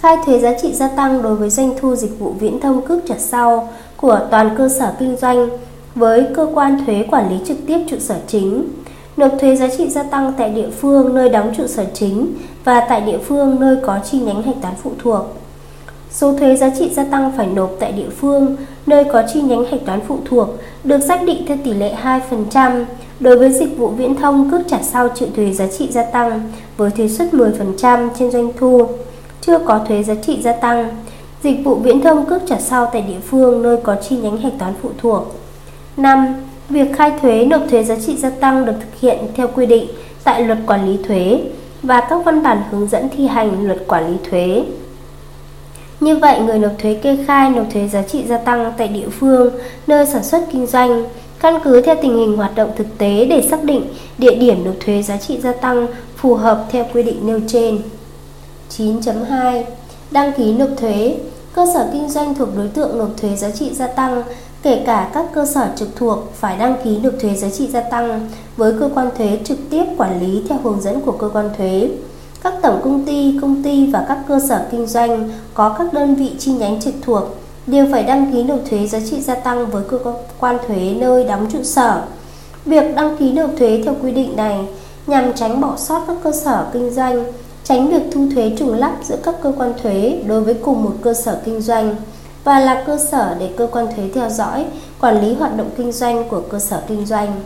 khai 0.00 0.16
thuế 0.26 0.38
giá 0.38 0.52
trị 0.62 0.72
gia 0.72 0.88
tăng 0.88 1.22
đối 1.22 1.34
với 1.34 1.50
doanh 1.50 1.74
thu 1.80 1.96
dịch 1.96 2.18
vụ 2.18 2.34
viễn 2.40 2.60
thông 2.60 2.86
cước 2.86 3.06
trả 3.06 3.14
sau 3.18 3.68
của 3.96 4.20
toàn 4.30 4.54
cơ 4.58 4.68
sở 4.68 4.92
kinh 4.98 5.16
doanh 5.16 5.48
với 5.94 6.26
cơ 6.34 6.48
quan 6.54 6.84
thuế 6.86 7.06
quản 7.10 7.30
lý 7.30 7.36
trực 7.46 7.56
tiếp 7.66 7.78
trụ 7.88 7.96
sở 8.00 8.16
chính 8.26 8.68
nộp 9.16 9.32
thuế 9.40 9.56
giá 9.56 9.68
trị 9.78 9.88
gia 9.88 10.02
tăng 10.02 10.32
tại 10.38 10.50
địa 10.50 10.70
phương 10.70 11.14
nơi 11.14 11.28
đóng 11.28 11.52
trụ 11.56 11.66
sở 11.66 11.84
chính 11.94 12.34
và 12.64 12.86
tại 12.88 13.00
địa 13.00 13.18
phương 13.18 13.60
nơi 13.60 13.76
có 13.82 13.98
chi 14.10 14.18
nhánh 14.18 14.42
hạch 14.42 14.56
toán 14.62 14.74
phụ 14.82 14.90
thuộc. 14.98 15.22
Số 16.10 16.38
thuế 16.38 16.56
giá 16.56 16.70
trị 16.78 16.90
gia 16.94 17.04
tăng 17.04 17.32
phải 17.36 17.46
nộp 17.46 17.70
tại 17.80 17.92
địa 17.92 18.08
phương 18.20 18.56
nơi 18.86 19.04
có 19.12 19.22
chi 19.32 19.42
nhánh 19.42 19.64
hạch 19.64 19.80
toán 19.86 20.00
phụ 20.08 20.18
thuộc 20.24 20.48
được 20.84 20.98
xác 21.08 21.22
định 21.26 21.44
theo 21.48 21.56
tỷ 21.64 21.72
lệ 21.72 21.94
2% 22.02 22.84
đối 23.22 23.38
với 23.38 23.52
dịch 23.52 23.78
vụ 23.78 23.88
viễn 23.88 24.14
thông 24.14 24.50
cước 24.50 24.60
trả 24.68 24.78
sau 24.82 25.08
chịu 25.14 25.28
thuế 25.36 25.52
giá 25.52 25.66
trị 25.66 25.88
gia 25.90 26.02
tăng 26.02 26.52
với 26.76 26.90
thuế 26.90 27.08
suất 27.08 27.28
10% 27.34 28.08
trên 28.18 28.30
doanh 28.30 28.50
thu, 28.58 28.86
chưa 29.40 29.58
có 29.58 29.80
thuế 29.88 30.02
giá 30.02 30.14
trị 30.14 30.42
gia 30.42 30.52
tăng. 30.52 30.88
Dịch 31.42 31.64
vụ 31.64 31.74
viễn 31.74 32.00
thông 32.00 32.26
cước 32.26 32.42
trả 32.46 32.60
sau 32.60 32.90
tại 32.92 33.02
địa 33.02 33.20
phương 33.30 33.62
nơi 33.62 33.76
có 33.82 33.96
chi 34.08 34.16
nhánh 34.16 34.36
hạch 34.36 34.52
toán 34.58 34.74
phụ 34.82 34.90
thuộc. 34.98 35.34
5. 35.96 36.34
Việc 36.68 36.96
khai 36.96 37.12
thuế 37.22 37.44
nộp 37.44 37.62
thuế 37.70 37.84
giá 37.84 37.96
trị 38.06 38.16
gia 38.16 38.30
tăng 38.30 38.66
được 38.66 38.74
thực 38.80 39.00
hiện 39.00 39.18
theo 39.34 39.48
quy 39.54 39.66
định 39.66 39.88
tại 40.24 40.44
Luật 40.44 40.58
Quản 40.66 40.86
lý 40.86 40.98
thuế 41.08 41.40
và 41.82 42.00
các 42.10 42.24
văn 42.24 42.42
bản 42.42 42.62
hướng 42.70 42.88
dẫn 42.88 43.08
thi 43.16 43.26
hành 43.26 43.66
Luật 43.66 43.84
Quản 43.86 44.12
lý 44.12 44.16
thuế. 44.30 44.64
Như 46.00 46.16
vậy, 46.16 46.40
người 46.40 46.58
nộp 46.58 46.72
thuế 46.78 46.94
kê 46.94 47.18
khai 47.26 47.50
nộp 47.50 47.66
thuế 47.72 47.88
giá 47.88 48.02
trị 48.02 48.24
gia 48.28 48.38
tăng 48.38 48.72
tại 48.78 48.88
địa 48.88 49.08
phương 49.08 49.50
nơi 49.86 50.06
sản 50.06 50.22
xuất 50.22 50.42
kinh 50.52 50.66
doanh 50.66 51.04
căn 51.42 51.58
cứ 51.64 51.80
theo 51.80 51.94
tình 52.02 52.16
hình 52.16 52.36
hoạt 52.36 52.54
động 52.54 52.70
thực 52.76 52.98
tế 52.98 53.24
để 53.24 53.48
xác 53.50 53.64
định 53.64 53.84
địa 54.18 54.34
điểm 54.34 54.64
nộp 54.64 54.74
thuế 54.80 55.02
giá 55.02 55.16
trị 55.16 55.40
gia 55.42 55.52
tăng 55.52 55.86
phù 56.16 56.34
hợp 56.34 56.66
theo 56.70 56.86
quy 56.94 57.02
định 57.02 57.26
nêu 57.26 57.40
trên. 57.48 57.78
9.2 58.76 59.62
Đăng 60.10 60.32
ký 60.32 60.52
nộp 60.52 60.68
thuế 60.76 61.16
Cơ 61.52 61.66
sở 61.74 61.88
kinh 61.92 62.08
doanh 62.10 62.34
thuộc 62.34 62.48
đối 62.56 62.68
tượng 62.68 62.98
nộp 62.98 63.08
thuế 63.20 63.36
giá 63.36 63.50
trị 63.50 63.70
gia 63.74 63.86
tăng 63.86 64.22
kể 64.62 64.82
cả 64.86 65.10
các 65.14 65.26
cơ 65.34 65.46
sở 65.46 65.68
trực 65.76 65.88
thuộc 65.96 66.18
phải 66.34 66.56
đăng 66.58 66.76
ký 66.84 66.98
nộp 66.98 67.12
thuế 67.20 67.34
giá 67.34 67.50
trị 67.50 67.66
gia 67.66 67.80
tăng 67.80 68.28
với 68.56 68.74
cơ 68.80 68.90
quan 68.94 69.08
thuế 69.18 69.38
trực 69.44 69.58
tiếp 69.70 69.84
quản 69.98 70.20
lý 70.20 70.42
theo 70.48 70.58
hướng 70.62 70.80
dẫn 70.80 71.00
của 71.00 71.12
cơ 71.12 71.28
quan 71.28 71.50
thuế. 71.56 71.88
Các 72.42 72.54
tổng 72.62 72.80
công 72.84 73.04
ty, 73.06 73.38
công 73.42 73.62
ty 73.62 73.86
và 73.86 74.04
các 74.08 74.18
cơ 74.28 74.40
sở 74.48 74.66
kinh 74.70 74.86
doanh 74.86 75.30
có 75.54 75.74
các 75.78 75.92
đơn 75.92 76.14
vị 76.14 76.30
chi 76.38 76.52
nhánh 76.52 76.80
trực 76.80 76.94
thuộc 77.02 77.41
đều 77.66 77.86
phải 77.92 78.02
đăng 78.02 78.32
ký 78.32 78.42
nộp 78.42 78.58
thuế 78.70 78.86
giá 78.86 78.98
trị 79.10 79.20
gia 79.20 79.34
tăng 79.34 79.66
với 79.66 79.84
cơ 79.88 79.98
quan 80.40 80.58
thuế 80.66 80.94
nơi 80.98 81.24
đóng 81.24 81.46
trụ 81.52 81.62
sở. 81.62 82.02
Việc 82.64 82.94
đăng 82.96 83.16
ký 83.16 83.32
nộp 83.32 83.50
thuế 83.58 83.82
theo 83.84 83.94
quy 84.02 84.12
định 84.12 84.36
này 84.36 84.66
nhằm 85.06 85.32
tránh 85.34 85.60
bỏ 85.60 85.76
sót 85.76 86.04
các 86.06 86.16
cơ 86.24 86.32
sở 86.32 86.66
kinh 86.72 86.90
doanh, 86.90 87.24
tránh 87.64 87.88
việc 87.88 88.02
thu 88.12 88.28
thuế 88.34 88.52
trùng 88.58 88.74
lắp 88.74 88.96
giữa 89.04 89.16
các 89.22 89.34
cơ 89.42 89.52
quan 89.58 89.72
thuế 89.82 90.22
đối 90.26 90.40
với 90.40 90.54
cùng 90.54 90.84
một 90.84 90.94
cơ 91.02 91.14
sở 91.14 91.40
kinh 91.44 91.60
doanh 91.60 91.96
và 92.44 92.58
là 92.58 92.82
cơ 92.86 92.98
sở 93.10 93.36
để 93.38 93.50
cơ 93.56 93.68
quan 93.72 93.86
thuế 93.96 94.08
theo 94.14 94.30
dõi, 94.30 94.66
quản 95.00 95.20
lý 95.20 95.34
hoạt 95.34 95.56
động 95.56 95.70
kinh 95.76 95.92
doanh 95.92 96.28
của 96.28 96.40
cơ 96.50 96.58
sở 96.58 96.82
kinh 96.88 97.06
doanh. 97.06 97.40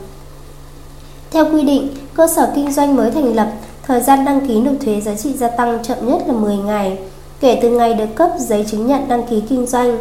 Theo 1.31 1.45
quy 1.53 1.63
định, 1.63 1.89
cơ 2.15 2.27
sở 2.27 2.53
kinh 2.55 2.73
doanh 2.73 2.97
mới 2.97 3.11
thành 3.11 3.35
lập, 3.35 3.49
thời 3.87 4.01
gian 4.01 4.25
đăng 4.25 4.47
ký 4.49 4.61
nộp 4.61 4.75
thuế 4.85 5.01
giá 5.01 5.15
trị 5.15 5.33
gia 5.33 5.49
tăng 5.49 5.79
chậm 5.83 5.99
nhất 6.09 6.23
là 6.27 6.33
10 6.33 6.57
ngày, 6.57 6.99
kể 7.41 7.59
từ 7.63 7.71
ngày 7.71 7.95
được 7.95 8.15
cấp 8.15 8.31
giấy 8.39 8.67
chứng 8.71 8.87
nhận 8.87 9.09
đăng 9.09 9.27
ký 9.27 9.43
kinh 9.49 9.67
doanh. 9.67 9.99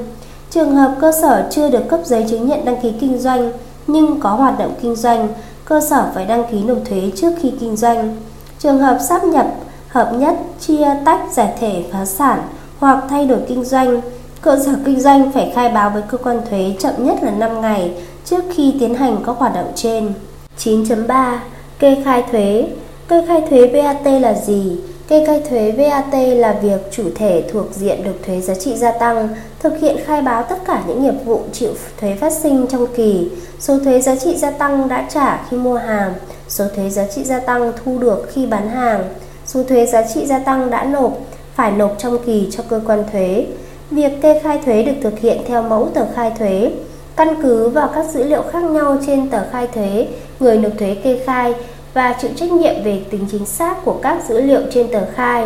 Trường 0.49 0.75
hợp 0.75 0.95
cơ 1.01 1.11
sở 1.21 1.47
chưa 1.51 1.69
được 1.69 1.87
cấp 1.89 1.99
giấy 2.05 2.25
chứng 2.29 2.47
nhận 2.47 2.65
đăng 2.65 2.81
ký 2.81 2.93
kinh 2.99 3.19
doanh 3.19 3.51
nhưng 3.87 4.19
có 4.19 4.29
hoạt 4.29 4.59
động 4.59 4.73
kinh 4.81 4.95
doanh, 4.95 5.27
cơ 5.65 5.81
sở 5.81 6.11
phải 6.15 6.25
đăng 6.25 6.43
ký 6.51 6.63
nộp 6.63 6.77
thuế 6.85 7.11
trước 7.15 7.31
khi 7.41 7.53
kinh 7.59 7.75
doanh. 7.75 8.15
Trường 8.59 8.79
hợp 8.79 8.97
sáp 9.09 9.23
nhập, 9.23 9.47
hợp 9.87 10.11
nhất, 10.13 10.35
chia 10.59 10.87
tách, 11.05 11.21
giải 11.33 11.53
thể, 11.59 11.83
phá 11.91 12.05
sản 12.05 12.41
hoặc 12.79 13.03
thay 13.09 13.25
đổi 13.25 13.39
kinh 13.47 13.63
doanh, 13.63 14.01
Cơ 14.45 14.59
sở 14.65 14.75
kinh 14.85 14.99
doanh 14.99 15.31
phải 15.31 15.51
khai 15.55 15.69
báo 15.69 15.89
với 15.89 16.01
cơ 16.01 16.17
quan 16.17 16.41
thuế 16.49 16.75
chậm 16.79 16.93
nhất 16.97 17.23
là 17.23 17.31
5 17.31 17.61
ngày 17.61 17.91
trước 18.25 18.43
khi 18.55 18.73
tiến 18.79 18.95
hành 18.95 19.17
các 19.25 19.35
hoạt 19.37 19.55
động 19.55 19.71
trên. 19.75 20.13
9.3. 20.59 21.37
Kê 21.79 21.97
khai 22.05 22.23
thuế 22.31 22.67
Kê 23.07 23.25
khai 23.27 23.41
thuế 23.49 23.67
VAT 23.67 24.21
là 24.21 24.33
gì? 24.33 24.77
Kê 25.07 25.25
khai 25.25 25.41
thuế 25.49 25.71
VAT 25.71 26.13
là 26.35 26.59
việc 26.61 26.91
chủ 26.91 27.03
thể 27.15 27.43
thuộc 27.51 27.65
diện 27.73 28.03
nộp 28.03 28.15
thuế 28.25 28.41
giá 28.41 28.55
trị 28.55 28.75
gia 28.75 28.91
tăng 28.91 29.29
thực 29.59 29.79
hiện 29.79 29.97
khai 30.05 30.21
báo 30.21 30.43
tất 30.43 30.57
cả 30.67 30.83
những 30.87 31.03
nghiệp 31.03 31.25
vụ 31.25 31.41
chịu 31.53 31.73
thuế 31.99 32.15
phát 32.15 32.33
sinh 32.33 32.67
trong 32.69 32.87
kỳ, 32.95 33.29
số 33.59 33.79
thuế 33.79 34.01
giá 34.01 34.15
trị 34.15 34.37
gia 34.37 34.51
tăng 34.51 34.87
đã 34.87 35.07
trả 35.13 35.45
khi 35.49 35.57
mua 35.57 35.75
hàng, 35.75 36.13
số 36.47 36.65
thuế 36.75 36.89
giá 36.89 37.05
trị 37.07 37.23
gia 37.23 37.39
tăng 37.39 37.73
thu 37.83 37.99
được 37.99 38.29
khi 38.33 38.45
bán 38.45 38.69
hàng, 38.69 39.03
số 39.45 39.63
thuế 39.63 39.85
giá 39.85 40.03
trị 40.13 40.25
gia 40.25 40.39
tăng 40.39 40.69
đã 40.69 40.83
nộp 40.83 41.17
phải 41.55 41.71
nộp 41.71 41.95
trong 41.97 42.17
kỳ 42.25 42.47
cho 42.51 42.63
cơ 42.69 42.81
quan 42.85 43.03
thuế, 43.11 43.45
Việc 43.91 44.21
kê 44.21 44.39
khai 44.39 44.59
thuế 44.65 44.83
được 44.83 44.93
thực 45.01 45.19
hiện 45.19 45.41
theo 45.47 45.61
mẫu 45.61 45.89
tờ 45.93 46.05
khai 46.15 46.31
thuế. 46.39 46.71
Căn 47.15 47.27
cứ 47.43 47.69
vào 47.69 47.89
các 47.95 48.05
dữ 48.09 48.23
liệu 48.23 48.41
khác 48.51 48.63
nhau 48.63 48.97
trên 49.07 49.29
tờ 49.29 49.39
khai 49.51 49.67
thuế, 49.67 50.07
người 50.39 50.57
nộp 50.57 50.71
thuế 50.79 50.95
kê 50.95 51.19
khai 51.25 51.53
và 51.95 52.15
chịu 52.21 52.31
trách 52.35 52.51
nhiệm 52.51 52.83
về 52.83 53.01
tính 53.09 53.25
chính 53.31 53.45
xác 53.45 53.85
của 53.85 53.99
các 54.01 54.17
dữ 54.29 54.41
liệu 54.41 54.61
trên 54.73 54.87
tờ 54.91 54.99
khai. 55.15 55.45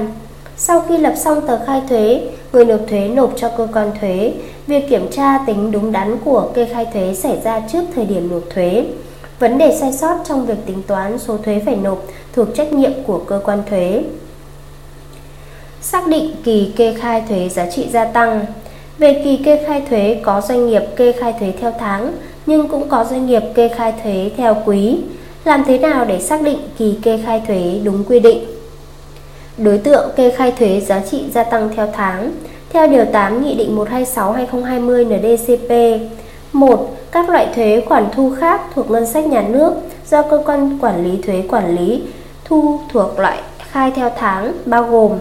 Sau 0.58 0.82
khi 0.82 0.98
lập 0.98 1.14
xong 1.18 1.48
tờ 1.48 1.66
khai 1.66 1.82
thuế, 1.90 2.22
người 2.54 2.66
nộp 2.66 2.80
thuế 2.88 3.08
nộp 3.08 3.34
cho 3.38 3.52
cơ 3.58 3.68
quan 3.74 3.92
thuế. 4.00 4.34
Việc 4.68 4.90
kiểm 4.90 5.12
tra 5.12 5.40
tính 5.48 5.72
đúng 5.72 5.92
đắn 5.92 6.18
của 6.26 6.52
kê 6.54 6.66
khai 6.66 6.86
thuế 6.94 7.14
xảy 7.14 7.38
ra 7.44 7.60
trước 7.72 7.84
thời 7.96 8.06
điểm 8.06 8.30
nộp 8.32 8.44
thuế. 8.54 8.86
Vấn 9.40 9.58
đề 9.58 9.78
sai 9.80 9.94
sót 9.94 10.18
trong 10.26 10.46
việc 10.46 10.58
tính 10.66 10.84
toán 10.88 11.20
số 11.20 11.38
thuế 11.38 11.62
phải 11.66 11.76
nộp 11.76 12.04
thuộc 12.34 12.48
trách 12.56 12.74
nhiệm 12.74 12.92
của 13.08 13.22
cơ 13.28 13.42
quan 13.46 13.64
thuế. 13.70 14.04
Xác 15.82 16.08
định 16.08 16.36
kỳ 16.44 16.74
kê 16.76 16.94
khai 16.94 17.24
thuế 17.30 17.50
giá 17.50 17.70
trị 17.70 17.88
gia 17.92 18.06
tăng 18.06 18.46
Về 18.98 19.22
kỳ 19.24 19.38
kê 19.38 19.64
khai 19.68 19.84
thuế 19.90 20.22
có 20.24 20.42
doanh 20.42 20.68
nghiệp 20.68 20.84
kê 20.96 21.12
khai 21.12 21.34
thuế 21.40 21.54
theo 21.60 21.74
tháng 21.80 22.14
Nhưng 22.46 22.68
cũng 22.68 22.90
có 22.90 23.04
doanh 23.04 23.26
nghiệp 23.28 23.44
kê 23.56 23.70
khai 23.70 23.94
thuế 24.04 24.32
theo 24.38 24.58
quý 24.66 24.98
làm 25.50 25.64
thế 25.64 25.78
nào 25.78 26.06
để 26.06 26.20
xác 26.20 26.42
định 26.42 26.58
kỳ 26.78 26.98
kê 27.04 27.20
khai 27.26 27.42
thuế 27.48 27.80
đúng 27.84 28.04
quy 28.04 28.20
định 28.20 28.46
Đối 29.58 29.78
tượng 29.78 30.10
kê 30.16 30.32
khai 30.32 30.52
thuế 30.52 30.80
giá 30.80 31.02
trị 31.12 31.24
gia 31.34 31.44
tăng 31.44 31.70
theo 31.76 31.88
tháng 31.94 32.32
theo 32.70 32.88
Điều 32.88 33.06
8 33.06 33.44
Nghị 33.44 33.56
định 33.56 33.78
126-2020 33.78 35.06
NDCP 35.06 36.02
1. 36.54 36.96
Các 37.12 37.30
loại 37.30 37.48
thuế 37.56 37.84
khoản 37.88 38.06
thu 38.16 38.36
khác 38.40 38.62
thuộc 38.76 38.92
ngân 38.92 39.06
sách 39.06 39.28
nhà 39.28 39.42
nước 39.42 39.74
do 40.10 40.22
cơ 40.22 40.42
quan 40.46 40.80
quản 40.82 41.04
lý 41.04 41.22
thuế 41.22 41.44
quản 41.50 41.76
lý 41.76 42.02
thu 42.46 42.80
thuộc 42.92 43.20
loại 43.20 43.38
khai 43.72 43.92
theo 43.96 44.12
tháng 44.18 44.54
bao 44.66 44.84
gồm 44.84 45.12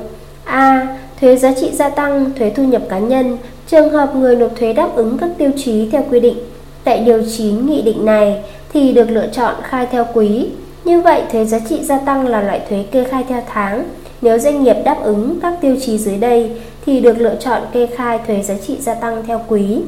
A. 0.44 0.98
Thuế 1.20 1.36
giá 1.36 1.52
trị 1.60 1.70
gia 1.72 1.88
tăng, 1.88 2.30
thuế 2.38 2.50
thu 2.50 2.62
nhập 2.62 2.82
cá 2.88 2.98
nhân 2.98 3.38
Trường 3.66 3.90
hợp 3.90 4.14
người 4.14 4.36
nộp 4.36 4.50
thuế 4.56 4.72
đáp 4.72 4.88
ứng 4.94 5.18
các 5.18 5.30
tiêu 5.38 5.50
chí 5.56 5.88
theo 5.92 6.04
quy 6.10 6.20
định 6.20 6.36
tại 6.84 6.98
Điều 6.98 7.22
9 7.36 7.66
Nghị 7.66 7.82
định 7.82 8.04
này 8.04 8.42
thì 8.72 8.92
được 8.92 9.10
lựa 9.10 9.26
chọn 9.32 9.54
khai 9.62 9.86
theo 9.90 10.06
quý. 10.14 10.46
Như 10.84 11.00
vậy, 11.00 11.22
thuế 11.32 11.44
giá 11.44 11.58
trị 11.68 11.84
gia 11.84 11.98
tăng 11.98 12.26
là 12.26 12.42
loại 12.42 12.60
thuế 12.68 12.82
kê 12.82 13.04
khai 13.04 13.24
theo 13.28 13.42
tháng. 13.46 13.84
Nếu 14.22 14.38
doanh 14.38 14.62
nghiệp 14.62 14.76
đáp 14.84 14.98
ứng 15.02 15.38
các 15.42 15.54
tiêu 15.60 15.76
chí 15.80 15.98
dưới 15.98 16.16
đây 16.16 16.50
thì 16.86 17.00
được 17.00 17.18
lựa 17.18 17.34
chọn 17.40 17.62
kê 17.72 17.86
khai 17.86 18.20
thuế 18.26 18.42
giá 18.42 18.54
trị 18.66 18.76
gia 18.80 18.94
tăng 18.94 19.22
theo 19.26 19.40
quý. 19.48 19.80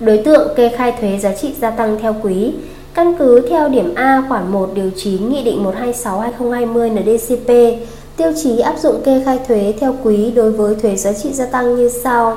Đối 0.00 0.18
tượng 0.18 0.54
kê 0.56 0.68
khai 0.68 0.92
thuế 1.00 1.18
giá 1.18 1.32
trị 1.32 1.52
gia 1.60 1.70
tăng 1.70 1.98
theo 2.00 2.16
quý 2.22 2.52
Căn 2.96 3.14
cứ 3.18 3.46
theo 3.50 3.68
điểm 3.68 3.94
A 3.94 4.22
khoản 4.28 4.52
1 4.52 4.70
điều 4.74 4.90
9 4.96 5.28
Nghị 5.28 5.42
định 5.42 5.64
126-2020 5.64 6.94
NDCP, 6.94 7.48
tiêu 8.16 8.32
chí 8.42 8.58
áp 8.58 8.78
dụng 8.78 9.02
kê 9.04 9.22
khai 9.24 9.38
thuế 9.48 9.74
theo 9.80 9.94
quý 10.02 10.30
đối 10.30 10.52
với 10.52 10.74
thuế 10.74 10.96
giá 10.96 11.12
trị 11.12 11.32
gia 11.32 11.46
tăng 11.46 11.76
như 11.76 11.90
sau. 12.02 12.36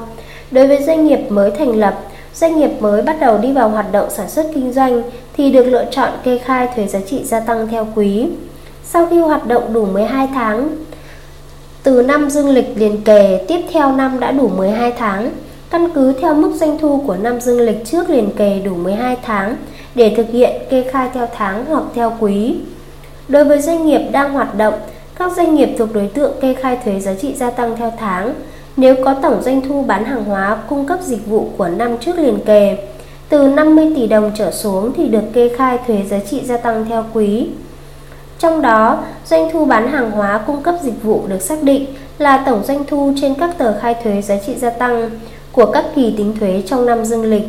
Đối 0.51 0.67
với 0.67 0.83
doanh 0.83 1.07
nghiệp 1.07 1.19
mới 1.29 1.51
thành 1.51 1.75
lập, 1.79 1.99
doanh 2.35 2.59
nghiệp 2.59 2.71
mới 2.79 3.01
bắt 3.01 3.17
đầu 3.19 3.37
đi 3.37 3.51
vào 3.51 3.69
hoạt 3.69 3.91
động 3.91 4.09
sản 4.09 4.29
xuất 4.29 4.45
kinh 4.55 4.73
doanh 4.73 5.01
thì 5.37 5.51
được 5.51 5.63
lựa 5.63 5.85
chọn 5.91 6.09
kê 6.23 6.37
khai 6.37 6.67
thuế 6.75 6.87
giá 6.87 6.99
trị 7.09 7.23
gia 7.23 7.39
tăng 7.39 7.67
theo 7.67 7.87
quý. 7.95 8.27
Sau 8.83 9.05
khi 9.05 9.19
hoạt 9.19 9.47
động 9.47 9.73
đủ 9.73 9.85
12 9.85 10.27
tháng, 10.33 10.69
từ 11.83 12.01
năm 12.01 12.29
dương 12.29 12.49
lịch 12.49 12.73
liền 12.75 13.01
kề 13.01 13.45
tiếp 13.47 13.61
theo 13.71 13.91
năm 13.91 14.19
đã 14.19 14.31
đủ 14.31 14.47
12 14.47 14.91
tháng, 14.91 15.31
căn 15.69 15.89
cứ 15.95 16.13
theo 16.21 16.33
mức 16.33 16.51
doanh 16.55 16.77
thu 16.77 17.03
của 17.07 17.15
năm 17.15 17.41
dương 17.41 17.61
lịch 17.61 17.85
trước 17.85 18.09
liền 18.09 18.31
kề 18.35 18.59
đủ 18.65 18.75
12 18.75 19.17
tháng 19.21 19.55
để 19.95 20.13
thực 20.17 20.29
hiện 20.29 20.51
kê 20.69 20.83
khai 20.91 21.09
theo 21.13 21.27
tháng 21.35 21.65
hoặc 21.65 21.83
theo 21.95 22.13
quý. 22.19 22.55
Đối 23.27 23.45
với 23.45 23.61
doanh 23.61 23.85
nghiệp 23.85 24.01
đang 24.11 24.33
hoạt 24.33 24.57
động, 24.57 24.73
các 25.15 25.31
doanh 25.37 25.55
nghiệp 25.55 25.69
thuộc 25.77 25.93
đối 25.93 26.07
tượng 26.07 26.31
kê 26.41 26.53
khai 26.53 26.77
thuế 26.85 26.99
giá 26.99 27.13
trị 27.13 27.33
gia 27.35 27.49
tăng 27.49 27.75
theo 27.77 27.93
tháng 27.97 28.33
nếu 28.79 28.95
có 29.05 29.13
tổng 29.13 29.41
doanh 29.41 29.61
thu 29.61 29.83
bán 29.83 30.05
hàng 30.05 30.23
hóa 30.23 30.57
cung 30.69 30.85
cấp 30.85 30.99
dịch 31.01 31.27
vụ 31.27 31.49
của 31.57 31.67
năm 31.67 31.97
trước 31.97 32.19
liền 32.19 32.39
kề 32.45 32.77
từ 33.29 33.47
50 33.47 33.91
tỷ 33.95 34.07
đồng 34.07 34.31
trở 34.37 34.51
xuống 34.51 34.91
thì 34.97 35.07
được 35.07 35.23
kê 35.33 35.49
khai 35.57 35.77
thuế 35.87 36.03
giá 36.09 36.19
trị 36.29 36.41
gia 36.45 36.57
tăng 36.57 36.85
theo 36.89 37.05
quý. 37.13 37.47
Trong 38.39 38.61
đó, 38.61 39.03
doanh 39.25 39.49
thu 39.53 39.65
bán 39.65 39.91
hàng 39.91 40.11
hóa 40.11 40.43
cung 40.47 40.63
cấp 40.63 40.75
dịch 40.81 41.03
vụ 41.03 41.23
được 41.27 41.41
xác 41.41 41.63
định 41.63 41.85
là 42.17 42.43
tổng 42.45 42.63
doanh 42.65 42.85
thu 42.85 43.13
trên 43.21 43.33
các 43.35 43.57
tờ 43.57 43.79
khai 43.79 43.95
thuế 44.03 44.21
giá 44.21 44.35
trị 44.45 44.55
gia 44.55 44.69
tăng 44.69 45.09
của 45.51 45.65
các 45.65 45.85
kỳ 45.95 46.13
tính 46.17 46.35
thuế 46.39 46.63
trong 46.65 46.85
năm 46.85 47.05
dương 47.05 47.23
lịch. 47.23 47.47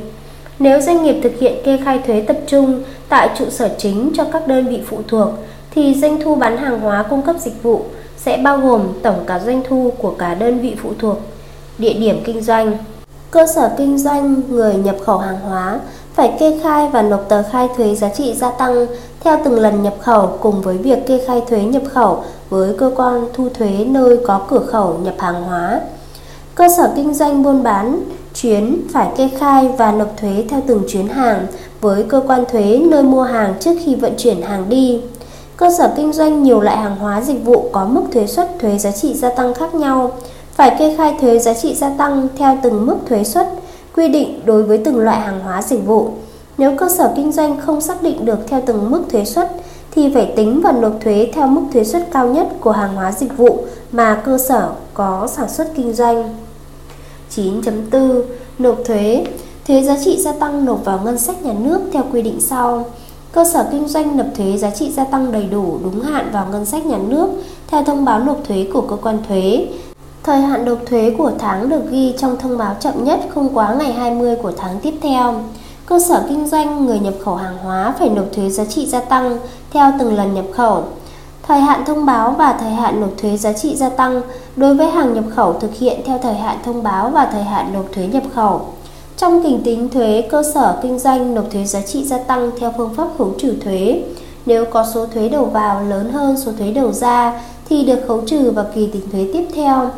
Nếu 0.58 0.80
doanh 0.80 1.02
nghiệp 1.02 1.20
thực 1.22 1.38
hiện 1.40 1.54
kê 1.64 1.78
khai 1.84 2.00
thuế 2.06 2.20
tập 2.20 2.36
trung 2.46 2.82
tại 3.08 3.30
trụ 3.38 3.44
sở 3.50 3.70
chính 3.78 4.10
cho 4.14 4.24
các 4.32 4.48
đơn 4.48 4.66
vị 4.66 4.80
phụ 4.86 4.98
thuộc 5.08 5.28
thì 5.70 5.94
doanh 5.94 6.20
thu 6.20 6.34
bán 6.34 6.56
hàng 6.56 6.80
hóa 6.80 7.02
cung 7.02 7.22
cấp 7.22 7.36
dịch 7.38 7.62
vụ 7.62 7.84
sẽ 8.24 8.36
bao 8.36 8.58
gồm 8.58 8.80
tổng 9.02 9.24
cả 9.26 9.40
doanh 9.46 9.62
thu 9.68 9.92
của 9.98 10.14
cả 10.18 10.34
đơn 10.34 10.60
vị 10.60 10.76
phụ 10.82 10.90
thuộc, 10.98 11.16
địa 11.78 11.92
điểm 11.92 12.20
kinh 12.24 12.42
doanh. 12.42 12.78
Cơ 13.30 13.46
sở 13.46 13.70
kinh 13.78 13.98
doanh 13.98 14.42
người 14.48 14.74
nhập 14.74 14.96
khẩu 15.04 15.18
hàng 15.18 15.40
hóa 15.40 15.80
phải 16.14 16.32
kê 16.40 16.58
khai 16.62 16.88
và 16.92 17.02
nộp 17.02 17.28
tờ 17.28 17.42
khai 17.42 17.68
thuế 17.76 17.94
giá 17.94 18.08
trị 18.08 18.34
gia 18.34 18.50
tăng 18.50 18.86
theo 19.20 19.38
từng 19.44 19.60
lần 19.60 19.82
nhập 19.82 19.94
khẩu 20.00 20.26
cùng 20.40 20.62
với 20.62 20.78
việc 20.78 21.06
kê 21.06 21.24
khai 21.26 21.42
thuế 21.48 21.62
nhập 21.62 21.82
khẩu 21.92 22.24
với 22.50 22.74
cơ 22.78 22.90
quan 22.96 23.26
thu 23.34 23.48
thuế 23.48 23.70
nơi 23.70 24.18
có 24.26 24.40
cửa 24.48 24.66
khẩu 24.66 24.98
nhập 25.02 25.14
hàng 25.18 25.42
hóa. 25.42 25.80
Cơ 26.54 26.68
sở 26.76 26.92
kinh 26.96 27.14
doanh 27.14 27.42
buôn 27.42 27.62
bán 27.62 28.02
chuyến 28.34 28.80
phải 28.92 29.08
kê 29.16 29.30
khai 29.38 29.68
và 29.78 29.92
nộp 29.92 30.16
thuế 30.16 30.44
theo 30.48 30.60
từng 30.66 30.82
chuyến 30.88 31.08
hàng 31.08 31.46
với 31.80 32.02
cơ 32.02 32.22
quan 32.26 32.44
thuế 32.52 32.82
nơi 32.90 33.02
mua 33.02 33.22
hàng 33.22 33.54
trước 33.60 33.74
khi 33.84 33.94
vận 33.94 34.12
chuyển 34.18 34.42
hàng 34.42 34.68
đi. 34.68 35.00
Cơ 35.60 35.70
sở 35.70 35.92
kinh 35.96 36.12
doanh 36.12 36.42
nhiều 36.42 36.60
loại 36.60 36.76
hàng 36.76 36.96
hóa 36.96 37.20
dịch 37.20 37.44
vụ 37.44 37.68
có 37.72 37.84
mức 37.84 38.02
thuế 38.12 38.26
suất 38.26 38.58
thuế 38.60 38.78
giá 38.78 38.90
trị 38.92 39.14
gia 39.14 39.30
tăng 39.30 39.54
khác 39.54 39.74
nhau, 39.74 40.12
phải 40.54 40.76
kê 40.78 40.96
khai 40.96 41.16
thuế 41.20 41.38
giá 41.38 41.54
trị 41.54 41.74
gia 41.74 41.90
tăng 41.90 42.28
theo 42.36 42.58
từng 42.62 42.86
mức 42.86 42.96
thuế 43.08 43.24
suất 43.24 43.48
quy 43.96 44.08
định 44.08 44.40
đối 44.44 44.62
với 44.62 44.78
từng 44.78 44.98
loại 44.98 45.20
hàng 45.20 45.40
hóa 45.40 45.62
dịch 45.62 45.86
vụ. 45.86 46.08
Nếu 46.58 46.76
cơ 46.76 46.88
sở 46.88 47.12
kinh 47.16 47.32
doanh 47.32 47.60
không 47.60 47.80
xác 47.80 48.02
định 48.02 48.24
được 48.24 48.38
theo 48.48 48.62
từng 48.66 48.90
mức 48.90 49.02
thuế 49.10 49.24
suất 49.24 49.52
thì 49.90 50.14
phải 50.14 50.32
tính 50.36 50.60
và 50.60 50.72
nộp 50.72 50.92
thuế 51.00 51.30
theo 51.34 51.46
mức 51.46 51.62
thuế 51.72 51.84
suất 51.84 52.08
cao 52.12 52.26
nhất 52.26 52.48
của 52.60 52.72
hàng 52.72 52.94
hóa 52.94 53.12
dịch 53.12 53.36
vụ 53.36 53.64
mà 53.92 54.22
cơ 54.24 54.38
sở 54.38 54.70
có 54.94 55.28
sản 55.36 55.48
xuất 55.48 55.68
kinh 55.76 55.92
doanh. 55.92 56.36
9.4 57.36 58.22
Nộp 58.58 58.76
thuế 58.84 59.24
Thuế 59.66 59.82
giá 59.82 59.96
trị 60.04 60.20
gia 60.20 60.32
tăng 60.32 60.64
nộp 60.64 60.84
vào 60.84 61.00
ngân 61.04 61.18
sách 61.18 61.42
nhà 61.42 61.52
nước 61.60 61.80
theo 61.92 62.04
quy 62.12 62.22
định 62.22 62.40
sau 62.40 62.84
Cơ 63.32 63.44
sở 63.44 63.68
kinh 63.72 63.88
doanh 63.88 64.16
nộp 64.16 64.26
thuế 64.36 64.56
giá 64.56 64.70
trị 64.70 64.92
gia 64.92 65.04
tăng 65.04 65.32
đầy 65.32 65.46
đủ, 65.50 65.78
đúng 65.84 66.00
hạn 66.00 66.30
vào 66.32 66.46
ngân 66.52 66.64
sách 66.66 66.86
nhà 66.86 66.98
nước 67.08 67.28
theo 67.66 67.84
thông 67.84 68.04
báo 68.04 68.20
nộp 68.20 68.38
thuế 68.48 68.66
của 68.72 68.80
cơ 68.80 68.96
quan 68.96 69.18
thuế. 69.28 69.66
Thời 70.22 70.40
hạn 70.40 70.64
nộp 70.64 70.78
thuế 70.86 71.14
của 71.18 71.32
tháng 71.38 71.68
được 71.68 71.90
ghi 71.90 72.14
trong 72.18 72.38
thông 72.38 72.58
báo 72.58 72.76
chậm 72.80 73.04
nhất 73.04 73.20
không 73.34 73.48
quá 73.54 73.74
ngày 73.74 73.92
20 73.92 74.36
của 74.36 74.52
tháng 74.56 74.80
tiếp 74.80 74.94
theo. 75.02 75.34
Cơ 75.86 75.98
sở 75.98 76.26
kinh 76.28 76.46
doanh 76.46 76.86
người 76.86 76.98
nhập 76.98 77.14
khẩu 77.24 77.34
hàng 77.34 77.56
hóa 77.62 77.94
phải 77.98 78.08
nộp 78.08 78.24
thuế 78.32 78.50
giá 78.50 78.64
trị 78.64 78.86
gia 78.86 79.00
tăng 79.00 79.38
theo 79.72 79.92
từng 79.98 80.16
lần 80.16 80.34
nhập 80.34 80.44
khẩu. 80.52 80.84
Thời 81.42 81.60
hạn 81.60 81.84
thông 81.84 82.06
báo 82.06 82.34
và 82.38 82.52
thời 82.52 82.70
hạn 82.70 83.00
nộp 83.00 83.10
thuế 83.18 83.36
giá 83.36 83.52
trị 83.52 83.76
gia 83.76 83.88
tăng 83.88 84.22
đối 84.56 84.74
với 84.74 84.90
hàng 84.90 85.14
nhập 85.14 85.24
khẩu 85.34 85.52
thực 85.52 85.74
hiện 85.74 86.00
theo 86.06 86.18
thời 86.18 86.34
hạn 86.34 86.58
thông 86.64 86.82
báo 86.82 87.10
và 87.10 87.26
thời 87.32 87.42
hạn 87.42 87.72
nộp 87.72 87.84
thuế 87.92 88.06
nhập 88.06 88.22
khẩu. 88.34 88.60
Trong 89.20 89.42
kỳ 89.42 89.56
tính 89.64 89.88
thuế, 89.88 90.24
cơ 90.30 90.42
sở 90.54 90.78
kinh 90.82 90.98
doanh 90.98 91.34
nộp 91.34 91.50
thuế 91.50 91.64
giá 91.64 91.80
trị 91.80 92.04
gia 92.04 92.18
tăng 92.18 92.50
theo 92.60 92.74
phương 92.76 92.94
pháp 92.94 93.08
khấu 93.18 93.34
trừ 93.38 93.54
thuế. 93.64 94.02
Nếu 94.46 94.64
có 94.64 94.86
số 94.94 95.06
thuế 95.06 95.28
đầu 95.28 95.44
vào 95.44 95.82
lớn 95.82 96.10
hơn 96.12 96.36
số 96.36 96.52
thuế 96.58 96.70
đầu 96.70 96.92
ra 96.92 97.40
thì 97.68 97.84
được 97.84 97.98
khấu 98.08 98.22
trừ 98.26 98.50
vào 98.50 98.66
kỳ 98.74 98.86
tính 98.86 99.02
thuế 99.12 99.26
tiếp 99.32 99.44
theo. 99.54 99.90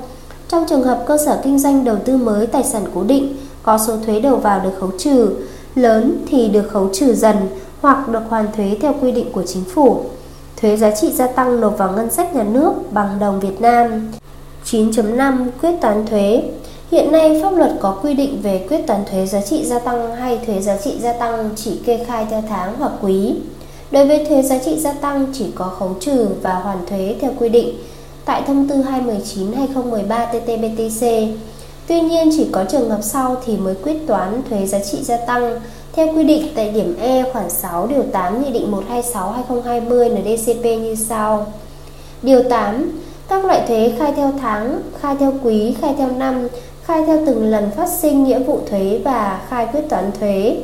Trong 0.49 0.65
trường 0.69 0.83
hợp 0.83 1.05
cơ 1.07 1.17
sở 1.27 1.41
kinh 1.45 1.59
doanh 1.59 1.85
đầu 1.85 1.97
tư 2.05 2.17
mới 2.17 2.47
tài 2.47 2.65
sản 2.65 2.85
cố 2.95 3.03
định 3.03 3.37
có 3.63 3.79
số 3.79 3.97
thuế 4.07 4.21
đầu 4.21 4.37
vào 4.37 4.61
được 4.61 4.73
khấu 4.81 4.91
trừ 4.99 5.31
lớn 5.75 6.25
thì 6.29 6.49
được 6.49 6.69
khấu 6.71 6.89
trừ 6.93 7.15
dần 7.15 7.37
hoặc 7.81 8.09
được 8.09 8.23
hoàn 8.29 8.47
thuế 8.57 8.77
theo 8.81 8.95
quy 9.01 9.13
định 9.13 9.33
của 9.33 9.43
chính 9.43 9.65
phủ. 9.65 10.05
Thuế 10.57 10.77
giá 10.77 10.91
trị 10.91 11.13
gia 11.13 11.27
tăng 11.27 11.61
nộp 11.61 11.79
vào 11.79 11.93
ngân 11.93 12.11
sách 12.11 12.35
nhà 12.35 12.43
nước 12.43 12.73
bằng 12.93 13.19
đồng 13.21 13.41
Việt 13.41 13.61
Nam. 13.61 14.13
9.5 14.65 15.49
Quyết 15.61 15.73
toán 15.81 16.07
thuế 16.07 16.43
Hiện 16.93 17.13
nay 17.13 17.41
pháp 17.43 17.51
luật 17.51 17.73
có 17.81 17.99
quy 18.03 18.15
định 18.15 18.41
về 18.43 18.67
quyết 18.69 18.87
toán 18.87 19.05
thuế 19.11 19.27
giá 19.27 19.41
trị 19.41 19.65
gia 19.65 19.79
tăng 19.79 20.17
hay 20.17 20.39
thuế 20.47 20.61
giá 20.61 20.77
trị 20.77 20.95
gia 21.01 21.13
tăng 21.13 21.51
chỉ 21.57 21.81
kê 21.85 22.05
khai 22.07 22.27
theo 22.31 22.43
tháng 22.49 22.75
hoặc 22.79 22.93
quý. 23.03 23.35
Đối 23.91 24.07
với 24.07 24.25
thuế 24.25 24.43
giá 24.43 24.59
trị 24.59 24.79
gia 24.79 24.93
tăng 24.93 25.27
chỉ 25.33 25.47
có 25.55 25.65
khấu 25.65 25.95
trừ 26.01 26.27
và 26.43 26.55
hoàn 26.55 26.87
thuế 26.87 27.17
theo 27.21 27.31
quy 27.39 27.49
định 27.49 27.75
tại 28.25 28.43
thông 28.47 28.69
tư 28.69 28.75
219/2013 28.75 30.27
TT-BTC. 30.33 31.33
Tuy 31.87 32.01
nhiên 32.01 32.31
chỉ 32.37 32.49
có 32.53 32.65
trường 32.65 32.91
hợp 32.91 33.01
sau 33.03 33.37
thì 33.47 33.57
mới 33.57 33.75
quyết 33.75 34.07
toán 34.07 34.43
thuế 34.51 34.67
giá 34.67 34.79
trị 34.79 34.99
gia 35.03 35.17
tăng 35.17 35.61
theo 35.93 36.07
quy 36.15 36.25
định 36.25 36.47
tại 36.55 36.71
điểm 36.71 36.97
E 37.01 37.25
khoản 37.33 37.51
6 37.51 37.87
điều 37.87 38.03
8 38.03 38.43
Nghị 38.43 38.51
định 38.51 38.71
126/2020 38.71 40.09
NDCP 40.09 40.65
như 40.65 40.95
sau. 40.95 41.47
Điều 42.23 42.43
8 42.43 43.01
các 43.29 43.45
loại 43.45 43.63
thuế 43.69 43.93
khai 43.99 44.13
theo 44.17 44.33
tháng, 44.41 44.83
khai 45.01 45.17
theo 45.21 45.33
quý, 45.43 45.77
khai 45.81 45.95
theo 45.99 46.09
năm 46.11 46.49
khai 46.85 47.03
theo 47.07 47.19
từng 47.27 47.51
lần 47.51 47.71
phát 47.71 47.89
sinh 47.89 48.25
nghĩa 48.25 48.39
vụ 48.39 48.61
thuế 48.71 49.01
và 49.05 49.41
khai 49.49 49.67
quyết 49.73 49.83
toán 49.89 50.13
thuế. 50.21 50.57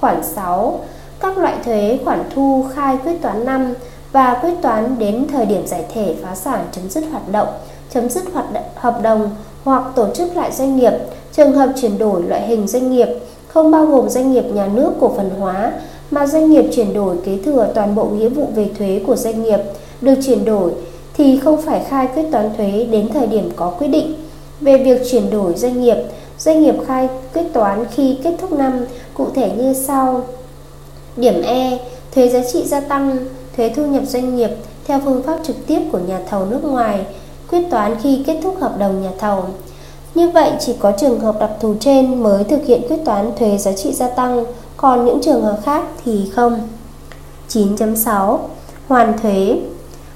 Khoản 0.00 0.22
6. 0.22 0.80
Các 1.20 1.38
loại 1.38 1.54
thuế 1.64 1.98
khoản 2.04 2.24
thu 2.34 2.66
khai 2.74 2.98
quyết 3.04 3.22
toán 3.22 3.44
năm 3.44 3.74
và 4.12 4.38
quyết 4.42 4.54
toán 4.62 4.98
đến 4.98 5.26
thời 5.32 5.46
điểm 5.46 5.66
giải 5.66 5.84
thể 5.94 6.14
phá 6.22 6.34
sản 6.34 6.64
chấm 6.72 6.90
dứt 6.90 7.04
hoạt 7.10 7.28
động, 7.32 7.48
chấm 7.90 8.08
dứt 8.08 8.24
hoạt 8.32 8.52
động, 8.52 8.64
hợp 8.74 9.00
đồng 9.02 9.30
hoặc 9.64 9.82
tổ 9.94 10.06
chức 10.14 10.36
lại 10.36 10.52
doanh 10.52 10.76
nghiệp, 10.76 10.92
trường 11.32 11.52
hợp 11.52 11.72
chuyển 11.76 11.98
đổi 11.98 12.22
loại 12.22 12.46
hình 12.46 12.66
doanh 12.66 12.90
nghiệp 12.90 13.08
không 13.48 13.70
bao 13.70 13.86
gồm 13.86 14.08
doanh 14.08 14.32
nghiệp 14.32 14.44
nhà 14.54 14.66
nước 14.66 14.92
cổ 15.00 15.12
phần 15.16 15.30
hóa 15.38 15.72
mà 16.10 16.26
doanh 16.26 16.50
nghiệp 16.50 16.64
chuyển 16.72 16.94
đổi 16.94 17.16
kế 17.24 17.38
thừa 17.44 17.68
toàn 17.74 17.94
bộ 17.94 18.04
nghĩa 18.04 18.28
vụ 18.28 18.48
về 18.54 18.70
thuế 18.78 19.00
của 19.06 19.16
doanh 19.16 19.42
nghiệp 19.42 19.58
được 20.00 20.14
chuyển 20.26 20.44
đổi 20.44 20.72
thì 21.16 21.38
không 21.38 21.62
phải 21.62 21.84
khai 21.88 22.08
quyết 22.14 22.22
toán 22.32 22.50
thuế 22.56 22.86
đến 22.90 23.08
thời 23.14 23.26
điểm 23.26 23.50
có 23.56 23.70
quyết 23.70 23.88
định 23.88 24.14
về 24.64 24.78
việc 24.78 25.02
chuyển 25.10 25.30
đổi 25.30 25.54
doanh 25.56 25.82
nghiệp, 25.82 25.96
doanh 26.38 26.62
nghiệp 26.62 26.74
khai 26.86 27.08
quyết 27.34 27.42
toán 27.52 27.84
khi 27.94 28.18
kết 28.22 28.34
thúc 28.40 28.52
năm 28.52 28.84
cụ 29.14 29.26
thể 29.34 29.50
như 29.56 29.74
sau. 29.74 30.22
Điểm 31.16 31.42
E, 31.42 31.78
thuế 32.14 32.28
giá 32.28 32.40
trị 32.52 32.62
gia 32.66 32.80
tăng, 32.80 33.16
thuế 33.56 33.68
thu 33.68 33.86
nhập 33.86 34.02
doanh 34.06 34.36
nghiệp 34.36 34.50
theo 34.86 35.00
phương 35.04 35.22
pháp 35.22 35.38
trực 35.44 35.56
tiếp 35.66 35.80
của 35.92 35.98
nhà 35.98 36.20
thầu 36.30 36.46
nước 36.46 36.64
ngoài, 36.64 37.06
quyết 37.50 37.62
toán 37.70 37.96
khi 38.02 38.22
kết 38.26 38.40
thúc 38.42 38.56
hợp 38.60 38.78
đồng 38.78 39.02
nhà 39.02 39.10
thầu. 39.18 39.44
Như 40.14 40.28
vậy 40.28 40.50
chỉ 40.60 40.74
có 40.78 40.92
trường 40.92 41.20
hợp 41.20 41.36
đặc 41.40 41.50
thù 41.60 41.74
trên 41.80 42.22
mới 42.22 42.44
thực 42.44 42.64
hiện 42.66 42.82
quyết 42.88 43.04
toán 43.04 43.32
thuế 43.38 43.58
giá 43.58 43.72
trị 43.72 43.92
gia 43.92 44.08
tăng, 44.08 44.44
còn 44.76 45.04
những 45.04 45.20
trường 45.22 45.42
hợp 45.42 45.58
khác 45.64 45.84
thì 46.04 46.30
không. 46.34 46.68
9.6 47.48 48.38
Hoàn 48.88 49.18
thuế 49.18 49.58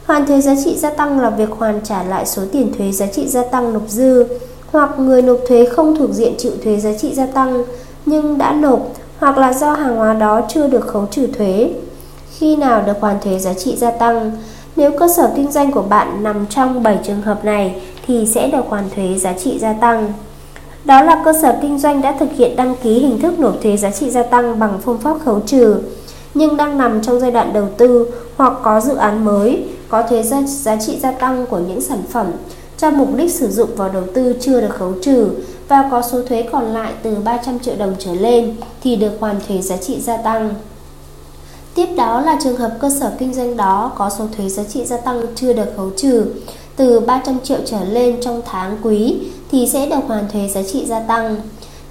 Hoàn 0.08 0.26
thuế 0.26 0.40
giá 0.40 0.54
trị 0.64 0.76
gia 0.76 0.90
tăng 0.90 1.20
là 1.20 1.30
việc 1.30 1.50
hoàn 1.50 1.80
trả 1.84 2.02
lại 2.02 2.26
số 2.26 2.42
tiền 2.52 2.72
thuế 2.78 2.92
giá 2.92 3.06
trị 3.06 3.28
gia 3.28 3.42
tăng 3.42 3.72
nộp 3.72 3.82
dư, 3.88 4.24
hoặc 4.72 4.98
người 4.98 5.22
nộp 5.22 5.38
thuế 5.48 5.64
không 5.64 5.96
thuộc 5.96 6.10
diện 6.12 6.34
chịu 6.38 6.52
thuế 6.64 6.76
giá 6.76 6.90
trị 6.98 7.14
gia 7.14 7.26
tăng 7.26 7.64
nhưng 8.06 8.38
đã 8.38 8.52
nộp, 8.52 8.80
hoặc 9.18 9.38
là 9.38 9.52
do 9.52 9.72
hàng 9.72 9.96
hóa 9.96 10.14
đó 10.14 10.40
chưa 10.48 10.66
được 10.66 10.86
khấu 10.86 11.06
trừ 11.10 11.26
thuế. 11.26 11.70
Khi 12.38 12.56
nào 12.56 12.82
được 12.86 12.92
hoàn 13.00 13.20
thuế 13.20 13.38
giá 13.38 13.54
trị 13.54 13.76
gia 13.76 13.90
tăng? 13.90 14.32
Nếu 14.76 14.90
cơ 14.98 15.08
sở 15.16 15.32
kinh 15.36 15.52
doanh 15.52 15.72
của 15.72 15.82
bạn 15.82 16.22
nằm 16.22 16.46
trong 16.46 16.82
7 16.82 16.98
trường 17.06 17.22
hợp 17.22 17.44
này 17.44 17.82
thì 18.06 18.26
sẽ 18.26 18.48
được 18.48 18.64
hoàn 18.68 18.90
thuế 18.94 19.18
giá 19.18 19.32
trị 19.32 19.58
gia 19.58 19.72
tăng. 19.72 20.12
Đó 20.84 21.02
là 21.02 21.22
cơ 21.24 21.32
sở 21.42 21.58
kinh 21.62 21.78
doanh 21.78 22.02
đã 22.02 22.16
thực 22.20 22.32
hiện 22.36 22.56
đăng 22.56 22.74
ký 22.82 22.98
hình 22.98 23.20
thức 23.20 23.38
nộp 23.38 23.62
thuế 23.62 23.76
giá 23.76 23.90
trị 23.90 24.10
gia 24.10 24.22
tăng 24.22 24.58
bằng 24.58 24.78
phương 24.84 24.98
pháp 24.98 25.16
khấu 25.24 25.40
trừ, 25.40 25.76
nhưng 26.34 26.56
đang 26.56 26.78
nằm 26.78 27.02
trong 27.02 27.20
giai 27.20 27.30
đoạn 27.30 27.52
đầu 27.52 27.66
tư 27.76 28.10
hoặc 28.36 28.52
có 28.62 28.80
dự 28.80 28.94
án 28.94 29.24
mới 29.24 29.64
có 29.88 30.02
thuế 30.02 30.22
giá, 30.22 30.42
giá 30.42 30.76
trị 30.76 30.98
gia 31.02 31.10
tăng 31.10 31.46
của 31.46 31.58
những 31.58 31.80
sản 31.80 32.02
phẩm 32.10 32.32
cho 32.78 32.90
mục 32.90 33.08
đích 33.16 33.34
sử 33.34 33.50
dụng 33.50 33.70
vào 33.76 33.88
đầu 33.88 34.02
tư 34.14 34.36
chưa 34.40 34.60
được 34.60 34.74
khấu 34.78 34.92
trừ 35.02 35.30
và 35.68 35.88
có 35.90 36.02
số 36.02 36.22
thuế 36.22 36.48
còn 36.52 36.64
lại 36.64 36.92
từ 37.02 37.16
300 37.24 37.58
triệu 37.58 37.76
đồng 37.76 37.94
trở 37.98 38.14
lên 38.14 38.56
thì 38.82 38.96
được 38.96 39.12
hoàn 39.20 39.40
thuế 39.48 39.60
giá 39.60 39.76
trị 39.76 40.00
gia 40.00 40.16
tăng. 40.16 40.54
Tiếp 41.74 41.86
đó 41.96 42.20
là 42.20 42.38
trường 42.42 42.56
hợp 42.56 42.76
cơ 42.80 42.90
sở 43.00 43.12
kinh 43.18 43.34
doanh 43.34 43.56
đó 43.56 43.92
có 43.96 44.10
số 44.18 44.26
thuế 44.36 44.48
giá 44.48 44.64
trị 44.64 44.84
gia 44.84 44.96
tăng 44.96 45.22
chưa 45.34 45.52
được 45.52 45.66
khấu 45.76 45.90
trừ 45.96 46.26
từ 46.76 47.00
300 47.00 47.38
triệu 47.44 47.58
trở 47.66 47.84
lên 47.84 48.16
trong 48.20 48.42
tháng 48.46 48.76
quý 48.82 49.16
thì 49.50 49.68
sẽ 49.72 49.86
được 49.86 50.00
hoàn 50.06 50.28
thuế 50.32 50.48
giá 50.48 50.62
trị 50.62 50.86
gia 50.86 51.00
tăng. 51.00 51.36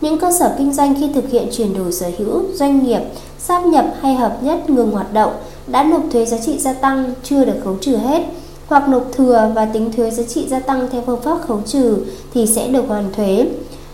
Những 0.02 0.20
cơ 0.20 0.32
sở 0.32 0.56
kinh 0.58 0.74
doanh 0.74 0.96
khi 1.00 1.10
thực 1.14 1.30
hiện 1.30 1.48
chuyển 1.52 1.78
đổi 1.78 1.92
sở 1.92 2.12
hữu, 2.18 2.44
doanh 2.54 2.84
nghiệp, 2.84 3.02
sáp 3.40 3.66
nhập 3.66 3.86
hay 4.02 4.16
hợp 4.16 4.38
nhất 4.42 4.70
ngừng 4.70 4.92
hoạt 4.92 5.14
động 5.14 5.32
đã 5.68 5.84
nộp 5.84 6.02
thuế 6.12 6.26
giá 6.26 6.38
trị 6.38 6.60
gia 6.60 6.74
tăng 6.74 7.14
chưa 7.24 7.46
được 7.46 7.56
khấu 7.64 7.78
trừ 7.82 7.98
hết 7.98 8.24
hoặc 8.68 8.90
nộp 8.90 9.08
thừa 9.12 9.52
và 9.56 9.66
tính 9.66 9.92
thuế 9.92 10.12
giá 10.12 10.24
trị 10.24 10.48
gia 10.48 10.60
tăng 10.60 10.88
theo 10.92 11.02
phương 11.06 11.22
pháp 11.22 11.38
khấu 11.48 11.62
trừ 11.66 11.98
thì 12.34 12.48
sẽ 12.48 12.68
được 12.68 12.84
hoàn 12.88 13.14
thuế. 13.14 13.48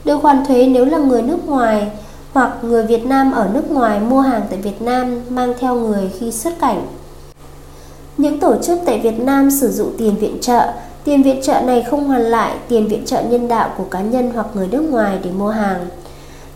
Được 0.06 0.22
hoàn 0.22 0.46
thuế 0.46 0.68
nếu 0.68 0.86
là 0.86 0.98
người 0.98 1.22
nước 1.22 1.48
ngoài 1.48 1.88
hoặc 2.34 2.58
người 2.64 2.84
Việt 2.84 3.06
Nam 3.06 3.32
ở 3.32 3.50
nước 3.54 3.72
ngoài 3.72 4.00
mua 4.00 4.20
hàng 4.20 4.42
tại 4.50 4.60
Việt 4.60 4.82
Nam 4.82 5.22
mang 5.30 5.54
theo 5.60 5.76
người 5.76 6.12
khi 6.20 6.32
xuất 6.32 6.60
cảnh. 6.60 6.86
Những 8.18 8.40
tổ 8.40 8.56
chức 8.64 8.80
tại 8.86 9.00
Việt 9.00 9.20
Nam 9.20 9.52
sử 9.52 9.72
dụng 9.72 9.94
tiền 9.98 10.16
viện 10.16 10.38
trợ, 10.42 10.74
tiền 11.04 11.24
viện 11.24 11.42
trợ 11.44 11.62
này 11.62 11.86
không 11.90 12.08
hoàn 12.08 12.22
lại 12.22 12.56
tiền 12.68 12.88
viện 12.88 13.06
trợ 13.06 13.22
nhân 13.24 13.48
đạo 13.48 13.70
của 13.78 13.84
cá 13.84 14.02
nhân 14.02 14.32
hoặc 14.34 14.48
người 14.54 14.68
nước 14.68 14.82
ngoài 14.82 15.18
để 15.24 15.30
mua 15.32 15.50
hàng. 15.50 15.86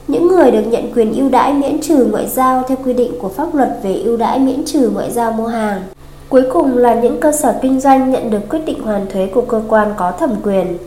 Những 0.08 0.28
người 0.28 0.52
được 0.52 0.64
nhận 0.68 0.92
quyền 0.96 1.14
ưu 1.14 1.30
đãi 1.30 1.54
miễn 1.54 1.82
trừ 1.82 2.08
ngoại 2.12 2.28
giao 2.28 2.64
theo 2.68 2.78
quy 2.86 2.94
định 2.94 3.12
của 3.22 3.30
pháp 3.30 3.56
luật 3.56 3.70
về 3.84 3.94
ưu 3.94 4.18
đãi 4.18 4.40
miễn 4.40 4.66
trừ 4.66 4.90
ngoại 4.94 5.12
giao 5.12 5.32
mua 5.32 5.48
hàng. 5.48 5.82
Cuối 6.30 6.44
cùng 6.54 6.78
là 6.78 6.94
những 6.94 7.20
cơ 7.20 7.32
sở 7.32 7.56
kinh 7.62 7.80
doanh 7.80 8.12
nhận 8.12 8.30
được 8.30 8.50
quyết 8.50 8.60
định 8.66 8.80
hoàn 8.82 9.06
thuế 9.10 9.26
của 9.26 9.42
cơ 9.42 9.62
quan 9.68 9.94
có 9.98 10.12
thẩm 10.12 10.36
quyền. 10.44 10.78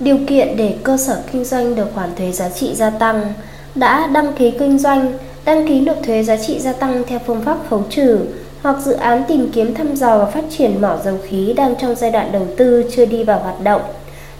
Điều 0.00 0.18
kiện 0.26 0.56
để 0.56 0.74
cơ 0.82 0.96
sở 0.96 1.22
kinh 1.32 1.44
doanh 1.44 1.74
được 1.74 1.94
hoàn 1.94 2.14
thuế 2.16 2.32
giá 2.32 2.48
trị 2.48 2.74
gia 2.74 2.90
tăng 2.90 3.32
đã 3.74 4.06
đăng 4.06 4.32
ký 4.32 4.50
kinh 4.50 4.78
doanh, 4.78 5.12
đăng 5.44 5.68
ký 5.68 5.80
nộp 5.80 5.96
thuế 6.06 6.22
giá 6.22 6.36
trị 6.36 6.58
gia 6.58 6.72
tăng 6.72 7.02
theo 7.06 7.18
phương 7.26 7.40
pháp 7.40 7.58
khấu 7.70 7.82
trừ 7.90 8.18
hoặc 8.62 8.76
dự 8.84 8.92
án 8.92 9.22
tìm 9.28 9.50
kiếm 9.52 9.74
thăm 9.74 9.94
dò 9.94 10.18
và 10.18 10.26
phát 10.26 10.44
triển 10.50 10.80
mỏ 10.80 10.96
dầu 11.04 11.14
khí 11.22 11.52
đang 11.56 11.74
trong 11.76 11.94
giai 11.94 12.10
đoạn 12.10 12.32
đầu 12.32 12.46
tư 12.56 12.84
chưa 12.96 13.06
đi 13.06 13.24
vào 13.24 13.38
hoạt 13.38 13.62
động. 13.62 13.82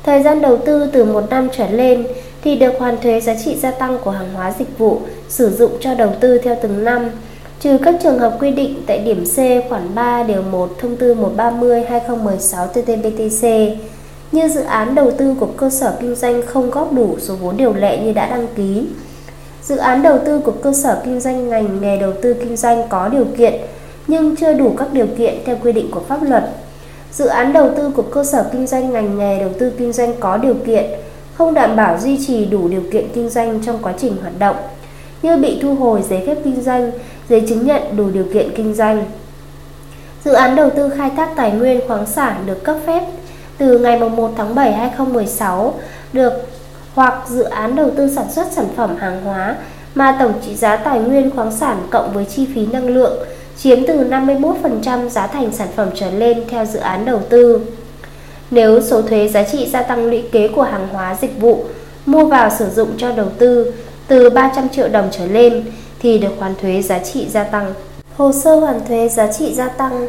Thời 0.03 0.23
gian 0.23 0.41
đầu 0.41 0.57
tư 0.57 0.87
từ 0.93 1.05
một 1.05 1.31
năm 1.31 1.49
trở 1.57 1.67
lên 1.71 2.07
thì 2.49 2.57
được 2.57 2.79
hoàn 2.79 3.01
thuế 3.01 3.21
giá 3.21 3.35
trị 3.45 3.57
gia 3.57 3.71
tăng 3.71 3.99
của 4.05 4.11
hàng 4.11 4.29
hóa 4.35 4.53
dịch 4.59 4.79
vụ 4.79 5.01
sử 5.29 5.51
dụng 5.51 5.73
cho 5.81 5.95
đầu 5.95 6.11
tư 6.21 6.39
theo 6.39 6.57
từng 6.63 6.85
năm, 6.85 7.11
trừ 7.61 7.79
các 7.85 7.95
trường 8.03 8.19
hợp 8.19 8.37
quy 8.41 8.51
định 8.51 8.83
tại 8.87 8.99
điểm 8.99 9.25
C 9.25 9.37
khoản 9.69 9.95
3 9.95 10.23
điều 10.23 10.43
1 10.43 10.71
thông 10.79 10.97
tư 10.97 11.15
130/2016 11.15 12.67
TT-BTC 12.75 13.77
như 14.33 14.49
dự 14.49 14.61
án 14.61 14.95
đầu 14.95 15.11
tư 15.11 15.35
của 15.41 15.49
cơ 15.57 15.71
sở 15.71 15.97
kinh 16.01 16.15
doanh 16.15 16.43
không 16.47 16.71
góp 16.71 16.93
đủ 16.93 17.17
số 17.19 17.35
vốn 17.35 17.57
điều 17.57 17.75
lệ 17.75 17.99
như 17.99 18.13
đã 18.13 18.29
đăng 18.31 18.47
ký. 18.57 18.87
Dự 19.63 19.77
án 19.77 20.03
đầu 20.03 20.19
tư 20.27 20.39
của 20.39 20.55
cơ 20.63 20.73
sở 20.73 21.01
kinh 21.05 21.21
doanh 21.21 21.49
ngành 21.49 21.81
nghề 21.81 21.97
đầu 21.97 22.13
tư 22.23 22.35
kinh 22.35 22.57
doanh 22.57 22.89
có 22.89 23.09
điều 23.09 23.25
kiện, 23.39 23.55
nhưng 24.07 24.37
chưa 24.37 24.53
đủ 24.53 24.75
các 24.79 24.89
điều 24.93 25.07
kiện 25.19 25.35
theo 25.45 25.57
quy 25.63 25.73
định 25.73 25.91
của 25.91 26.03
pháp 26.09 26.23
luật. 26.23 26.45
Dự 27.13 27.27
án 27.27 27.53
đầu 27.53 27.71
tư 27.77 27.91
của 27.97 28.03
cơ 28.03 28.25
sở 28.25 28.45
kinh 28.53 28.67
doanh 28.67 28.93
ngành 28.93 29.19
nghề 29.19 29.41
đầu 29.41 29.51
tư 29.59 29.73
kinh 29.79 29.93
doanh 29.93 30.15
có 30.21 30.37
điều 30.37 30.55
kiện 30.67 30.85
không 31.39 31.55
đảm 31.55 31.77
bảo 31.77 31.99
duy 31.99 32.27
trì 32.27 32.45
đủ 32.45 32.69
điều 32.69 32.83
kiện 32.93 33.09
kinh 33.15 33.29
doanh 33.29 33.61
trong 33.63 33.79
quá 33.83 33.93
trình 33.99 34.17
hoạt 34.23 34.39
động 34.39 34.57
như 35.23 35.37
bị 35.37 35.59
thu 35.63 35.75
hồi 35.75 36.03
giấy 36.09 36.23
phép 36.27 36.37
kinh 36.45 36.63
doanh, 36.63 36.91
giấy 37.29 37.45
chứng 37.49 37.67
nhận 37.67 37.83
đủ 37.97 38.11
điều 38.11 38.25
kiện 38.33 38.51
kinh 38.57 38.75
doanh. 38.75 39.05
Dự 40.25 40.33
án 40.33 40.57
đầu 40.57 40.71
tư 40.77 40.91
khai 40.97 41.11
thác 41.17 41.29
tài 41.37 41.51
nguyên 41.51 41.81
khoáng 41.89 42.07
sản 42.07 42.37
được 42.47 42.65
cấp 42.65 42.77
phép 42.87 43.03
từ 43.59 43.79
ngày 43.79 44.01
1 44.01 44.33
tháng 44.37 44.55
7 44.55 44.73
2016 44.73 45.75
được 46.13 46.33
hoặc 46.95 47.15
dự 47.29 47.43
án 47.43 47.77
đầu 47.77 47.91
tư 47.97 48.09
sản 48.17 48.33
xuất 48.33 48.53
sản 48.53 48.67
phẩm 48.77 48.97
hàng 48.97 49.23
hóa 49.25 49.57
mà 49.95 50.17
tổng 50.21 50.33
trị 50.47 50.55
giá 50.55 50.77
tài 50.77 51.01
nguyên 51.01 51.31
khoáng 51.31 51.57
sản 51.57 51.77
cộng 51.91 52.13
với 52.13 52.25
chi 52.25 52.47
phí 52.55 52.67
năng 52.67 52.89
lượng 52.89 53.19
chiếm 53.57 53.87
từ 53.87 54.05
51% 54.11 55.09
giá 55.09 55.27
thành 55.27 55.53
sản 55.53 55.69
phẩm 55.77 55.89
trở 55.95 56.11
lên 56.11 56.45
theo 56.49 56.65
dự 56.65 56.79
án 56.79 57.05
đầu 57.05 57.21
tư. 57.29 57.61
Nếu 58.51 58.81
số 58.81 59.03
thuế 59.03 59.29
giá 59.29 59.43
trị 59.43 59.69
gia 59.73 59.83
tăng 59.83 60.07
lũy 60.07 60.23
kế 60.33 60.49
của 60.49 60.63
hàng 60.63 60.89
hóa 60.93 61.17
dịch 61.21 61.41
vụ 61.41 61.65
mua 62.07 62.25
vào 62.25 62.51
sử 62.59 62.67
dụng 62.71 62.89
cho 62.99 63.13
đầu 63.13 63.27
tư 63.39 63.73
từ 64.09 64.31
300 64.31 64.69
triệu 64.69 64.89
đồng 64.89 65.09
trở 65.11 65.27
lên 65.27 65.65
thì 65.99 66.19
được 66.19 66.33
hoàn 66.39 66.55
thuế 66.63 66.83
giá 66.83 66.99
trị 66.99 67.27
gia 67.29 67.45
tăng. 67.45 67.75
Hồ 68.17 68.33
sơ 68.33 68.55
hoàn 68.55 68.81
thuế 68.89 69.09
giá 69.09 69.33
trị 69.33 69.55
gia 69.55 69.69
tăng 69.69 70.07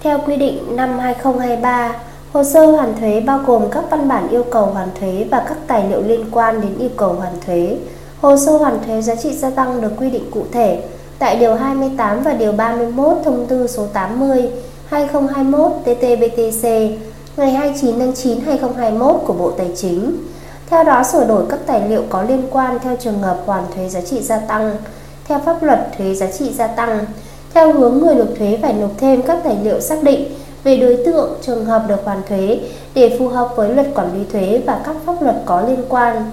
theo 0.00 0.18
quy 0.26 0.36
định 0.36 0.76
năm 0.76 0.98
2023, 0.98 1.94
hồ 2.32 2.44
sơ 2.44 2.66
hoàn 2.66 2.94
thuế 3.00 3.20
bao 3.20 3.40
gồm 3.46 3.62
các 3.70 3.84
văn 3.90 4.08
bản 4.08 4.28
yêu 4.28 4.44
cầu 4.50 4.66
hoàn 4.66 4.88
thuế 5.00 5.26
và 5.30 5.44
các 5.48 5.58
tài 5.66 5.88
liệu 5.88 6.02
liên 6.02 6.24
quan 6.30 6.60
đến 6.60 6.70
yêu 6.78 6.90
cầu 6.96 7.12
hoàn 7.12 7.32
thuế. 7.46 7.76
Hồ 8.20 8.36
sơ 8.36 8.52
hoàn 8.52 8.78
thuế 8.86 9.02
giá 9.02 9.14
trị 9.14 9.32
gia 9.32 9.50
tăng 9.50 9.80
được 9.80 9.92
quy 9.98 10.10
định 10.10 10.30
cụ 10.30 10.44
thể 10.52 10.82
tại 11.18 11.36
điều 11.36 11.54
28 11.54 12.22
và 12.22 12.32
điều 12.32 12.52
31 12.52 13.16
thông 13.24 13.46
tư 13.46 13.66
số 13.66 13.86
80 13.86 14.50
2021 14.86 15.72
TT-BTC 15.84 16.92
ngày 17.36 17.50
29 17.50 17.98
tháng 17.98 18.14
9 18.14 18.40
2021 18.40 19.20
của 19.26 19.32
Bộ 19.32 19.50
Tài 19.50 19.70
chính. 19.76 20.16
Theo 20.70 20.84
đó, 20.84 21.02
sửa 21.12 21.24
đổi 21.26 21.44
các 21.48 21.58
tài 21.66 21.88
liệu 21.88 22.02
có 22.10 22.22
liên 22.22 22.42
quan 22.50 22.78
theo 22.78 22.96
trường 23.00 23.18
hợp 23.18 23.42
hoàn 23.46 23.64
thuế 23.74 23.88
giá 23.88 24.00
trị 24.00 24.22
gia 24.22 24.38
tăng, 24.38 24.76
theo 25.24 25.38
pháp 25.38 25.62
luật 25.62 25.88
thuế 25.98 26.14
giá 26.14 26.26
trị 26.30 26.52
gia 26.52 26.66
tăng. 26.66 27.04
Theo 27.54 27.72
hướng 27.72 27.98
người 27.98 28.14
nộp 28.14 28.28
thuế 28.38 28.58
phải 28.62 28.72
nộp 28.72 28.90
thêm 28.98 29.22
các 29.22 29.38
tài 29.44 29.56
liệu 29.62 29.80
xác 29.80 30.02
định 30.02 30.34
về 30.64 30.76
đối 30.76 30.96
tượng, 31.06 31.30
trường 31.42 31.64
hợp 31.64 31.84
được 31.88 32.04
hoàn 32.04 32.22
thuế 32.28 32.60
để 32.94 33.16
phù 33.18 33.28
hợp 33.28 33.48
với 33.56 33.74
luật 33.74 33.86
quản 33.94 34.18
lý 34.18 34.24
thuế 34.32 34.62
và 34.66 34.82
các 34.84 34.96
pháp 35.06 35.22
luật 35.22 35.36
có 35.46 35.62
liên 35.68 35.84
quan. 35.88 36.30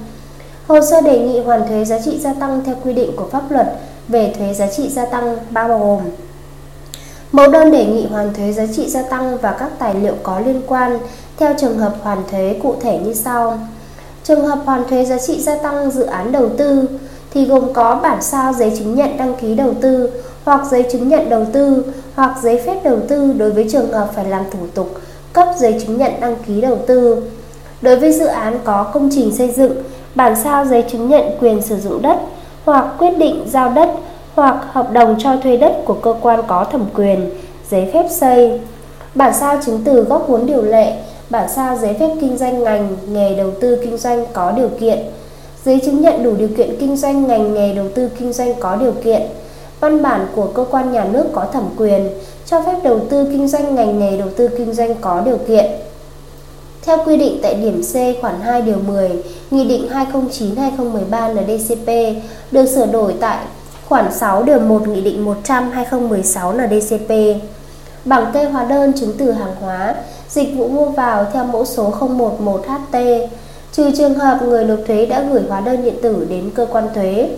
Hồ 0.68 0.80
sơ 0.92 1.02
đề 1.02 1.20
nghị 1.20 1.40
hoàn 1.40 1.68
thuế 1.68 1.86
giá 1.86 2.00
trị 2.06 2.20
gia 2.20 2.34
tăng 2.34 2.62
theo 2.66 2.76
quy 2.84 2.94
định 2.94 3.12
của 3.16 3.28
pháp 3.32 3.52
luật 3.52 3.68
về 4.08 4.34
thuế 4.38 4.54
giá 4.54 4.68
trị 4.68 4.90
gia 4.90 5.06
tăng 5.06 5.38
bao 5.50 5.80
gồm 5.80 6.00
Mẫu 7.32 7.52
đơn 7.52 7.72
đề 7.72 7.86
nghị 7.86 8.06
hoàn 8.08 8.34
thuế 8.34 8.52
giá 8.52 8.65
trị 8.76 8.89
gia 8.89 9.02
tăng 9.02 9.38
và 9.38 9.56
các 9.60 9.70
tài 9.80 9.96
liệu 9.96 10.13
có 10.24 10.39
liên 10.39 10.62
quan 10.68 11.00
theo 11.38 11.54
trường 11.60 11.78
hợp 11.78 11.94
hoàn 12.02 12.24
thuế 12.32 12.60
cụ 12.63 12.76
thể 12.82 13.00
như 13.06 13.13
sau. 13.13 13.60
Trường 14.24 14.48
hợp 14.48 14.60
hoàn 14.65 14.88
thuế 14.88 15.06
giá 15.06 15.18
trị 15.18 15.42
gia 15.42 15.56
tăng 15.56 15.92
dự 15.92 16.04
án 16.04 16.32
đầu 16.32 16.50
tư 16.58 16.86
thì 17.34 17.46
gồm 17.46 17.74
có 17.74 18.00
bản 18.04 18.22
sao 18.22 18.54
giấy 18.54 18.74
chứng 18.80 18.96
nhận 18.96 19.18
đăng 19.18 19.36
ký 19.42 19.56
đầu 19.56 19.74
tư 19.82 20.10
hoặc 20.46 20.62
giấy 20.72 20.86
chứng 20.92 21.10
nhận 21.10 21.30
đầu 21.30 21.46
tư 21.54 21.84
hoặc 22.15 22.36
giấy 22.42 22.62
phép 22.65 22.80
đầu 22.84 23.00
tư 23.08 23.34
đối 23.34 23.52
với 23.52 23.68
trường 23.72 23.92
hợp 23.92 24.10
phải 24.15 24.26
làm 24.26 24.44
thủ 24.52 24.60
tục 24.74 25.00
cấp 25.34 25.48
giấy 25.58 25.82
chứng 25.86 25.98
nhận 25.98 26.12
đăng 26.22 26.36
ký 26.48 26.62
đầu 26.62 26.78
tư. 26.88 27.24
Đối 27.82 27.96
với 27.96 28.12
dự 28.12 28.26
án 28.26 28.60
có 28.63 28.84
công 28.84 29.10
trình 29.12 29.36
xây 29.36 29.52
dựng, 29.52 29.84
bản 30.15 30.36
sao 30.44 30.65
giấy 30.65 30.86
chứng 30.92 31.10
nhận 31.10 31.24
quyền 31.39 31.62
sử 31.62 31.78
dụng 31.78 32.02
đất 32.02 32.18
hoặc 32.65 32.86
quyết 32.98 33.18
định 33.18 33.46
giao 33.52 33.70
đất 33.70 33.89
hoặc 34.39 34.65
hợp 34.71 34.91
đồng 34.91 35.15
cho 35.19 35.38
thuê 35.43 35.58
đất 35.58 35.73
của 35.86 35.93
cơ 35.93 36.13
quan 36.21 36.41
có 36.47 36.63
thẩm 36.63 36.86
quyền, 36.95 37.30
giấy 37.69 37.89
phép 37.93 38.06
xây, 38.19 38.62
bản 39.15 39.34
sao 39.34 39.60
chứng 39.65 39.82
từ 39.84 40.02
góp 40.02 40.28
vốn 40.28 40.45
điều 40.45 40.62
lệ, 40.62 40.93
bản 41.30 41.49
sao 41.56 41.78
giấy 41.78 41.95
phép 41.99 42.10
kinh 42.21 42.38
doanh 42.38 42.63
ngành 42.63 42.97
nghề 43.08 43.36
đầu 43.36 43.52
tư 43.62 43.80
kinh 43.84 43.97
doanh 43.97 44.25
có 44.34 44.52
điều 44.52 44.69
kiện, 44.80 44.99
giấy 45.65 45.80
chứng 45.86 46.02
nhận 46.02 46.23
đủ 46.23 46.36
điều 46.38 46.49
kiện 46.58 46.75
kinh 46.80 46.97
doanh 46.97 47.28
ngành 47.28 47.54
nghề 47.54 47.73
đầu 47.73 47.86
tư 47.95 48.10
kinh 48.19 48.34
doanh 48.34 48.54
có 48.60 48.75
điều 48.75 48.91
kiện, 48.91 49.21
văn 49.80 50.02
bản 50.02 50.28
của 50.36 50.45
cơ 50.45 50.65
quan 50.71 50.91
nhà 50.91 51.06
nước 51.12 51.25
có 51.34 51.45
thẩm 51.54 51.63
quyền 51.78 52.10
cho 52.45 52.62
phép 52.62 52.75
đầu 52.84 52.99
tư 53.10 53.28
kinh 53.32 53.47
doanh 53.47 53.75
ngành 53.75 53.99
nghề 53.99 54.17
đầu 54.17 54.30
tư 54.38 54.47
kinh 54.58 54.73
doanh 54.73 54.95
có 55.02 55.21
điều 55.25 55.38
kiện. 55.38 55.65
Theo 56.82 56.97
quy 57.06 57.17
định 57.17 57.39
tại 57.41 57.54
điểm 57.54 57.82
C 57.82 58.21
khoản 58.21 58.41
2 58.41 58.62
điều 58.62 58.78
10, 58.88 59.10
Nghị 59.52 59.67
định 59.67 59.88
209/2013 59.89 61.34
NDCP 61.34 61.89
được 62.52 62.65
sửa 62.65 62.86
đổi 62.86 63.13
tại 63.19 63.38
khoản 63.89 64.13
6 64.13 64.43
điều 64.43 64.60
1 64.60 64.88
Nghị 64.88 65.02
định 65.02 65.25
100/2016 65.25 66.54
NDCP. 66.54 67.41
Bảng 68.06 68.32
kê 68.34 68.43
hóa 68.43 68.63
đơn 68.63 68.93
chứng 68.99 69.13
từ 69.17 69.32
hàng 69.32 69.56
hóa, 69.62 69.95
dịch 70.30 70.56
vụ 70.56 70.67
mua 70.67 70.86
vào 70.86 71.25
theo 71.34 71.43
mẫu 71.43 71.65
số 71.65 71.93
011HT, 71.99 73.28
trừ 73.71 73.91
trường 73.97 74.13
hợp 74.13 74.39
người 74.43 74.65
nộp 74.65 74.80
thuế 74.88 75.06
đã 75.06 75.21
gửi 75.32 75.41
hóa 75.49 75.60
đơn 75.62 75.84
điện 75.84 75.95
tử 76.02 76.28
đến 76.30 76.49
cơ 76.56 76.67
quan 76.71 76.88
thuế. 76.95 77.30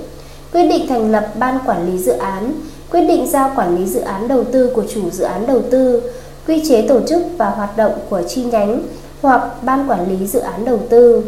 Quyết 0.54 0.64
định 0.64 0.88
thành 0.88 1.12
lập 1.12 1.28
ban 1.40 1.60
quản 1.66 1.92
lý 1.92 1.98
dự 1.98 2.12
án, 2.12 2.54
quyết 2.92 3.02
định 3.02 3.28
giao 3.28 3.52
quản 3.56 3.78
lý 3.78 3.86
dự 3.86 4.00
án 4.00 4.28
đầu 4.28 4.44
tư 4.44 4.72
của 4.76 4.84
chủ 4.94 5.10
dự 5.10 5.24
án 5.24 5.48
đầu 5.48 5.62
tư, 5.72 6.02
quy 6.48 6.64
chế 6.70 6.88
tổ 6.88 7.00
chức 7.08 7.22
và 7.38 7.50
hoạt 7.50 7.78
động 7.78 7.94
của 8.10 8.22
chi 8.28 8.44
nhánh 8.44 8.82
hoặc 9.22 9.42
ban 9.62 9.90
quản 9.90 10.10
lý 10.10 10.28
dự 10.28 10.40
án 10.40 10.66
đầu 10.66 10.80
tư. 10.90 11.24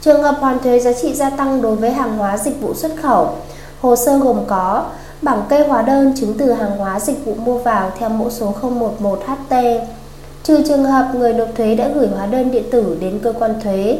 Trường 0.00 0.22
hợp 0.22 0.36
hoàn 0.40 0.58
thuế 0.58 0.80
giá 0.80 0.92
trị 0.92 1.14
gia 1.14 1.30
tăng 1.30 1.62
đối 1.62 1.76
với 1.76 1.90
hàng 1.90 2.18
hóa 2.18 2.38
dịch 2.38 2.60
vụ 2.60 2.74
xuất 2.74 2.92
khẩu, 3.02 3.28
hồ 3.86 3.96
sơ 3.96 4.18
gồm 4.18 4.40
có 4.46 4.84
bảng 5.22 5.42
kê 5.48 5.66
hóa 5.68 5.82
đơn 5.82 6.12
chứng 6.16 6.34
từ 6.38 6.52
hàng 6.52 6.78
hóa 6.78 7.00
dịch 7.00 7.24
vụ 7.24 7.34
mua 7.34 7.58
vào 7.58 7.90
theo 7.98 8.08
mẫu 8.08 8.30
số 8.30 8.54
011HT, 8.62 9.80
trừ 10.42 10.62
trường 10.68 10.84
hợp 10.84 11.08
người 11.14 11.32
nộp 11.32 11.48
thuế 11.56 11.74
đã 11.74 11.88
gửi 11.94 12.08
hóa 12.16 12.26
đơn 12.26 12.50
điện 12.50 12.64
tử 12.70 12.96
đến 13.00 13.18
cơ 13.22 13.32
quan 13.38 13.60
thuế, 13.62 13.98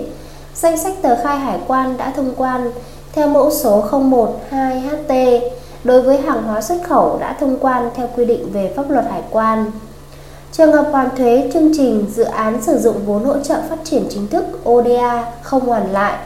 danh 0.55 0.79
sách 0.79 0.95
tờ 1.03 1.23
khai 1.23 1.39
hải 1.39 1.59
quan 1.67 1.97
đã 1.97 2.13
thông 2.17 2.35
quan 2.37 2.71
theo 3.13 3.29
mẫu 3.29 3.51
số 3.51 3.85
012HT 3.91 5.41
đối 5.85 6.03
với 6.03 6.19
hàng 6.19 6.43
hóa 6.43 6.61
xuất 6.61 6.79
khẩu 6.89 7.19
đã 7.21 7.37
thông 7.41 7.59
quan 7.61 7.91
theo 7.95 8.09
quy 8.17 8.25
định 8.25 8.53
về 8.53 8.73
pháp 8.77 8.91
luật 8.91 9.05
hải 9.11 9.23
quan. 9.31 9.71
Trường 10.53 10.73
hợp 10.73 10.89
hoàn 10.93 11.17
thuế 11.17 11.51
chương 11.55 11.73
trình 11.77 12.07
dự 12.15 12.25
án 12.25 12.63
sử 12.63 12.79
dụng 12.79 12.97
vốn 13.07 13.25
hỗ 13.25 13.39
trợ 13.39 13.61
phát 13.71 13.79
triển 13.85 14.07
chính 14.11 14.29
thức 14.29 14.45
ODA 14.69 15.33
không 15.43 15.67
hoàn 15.67 15.93
lại. 15.93 16.19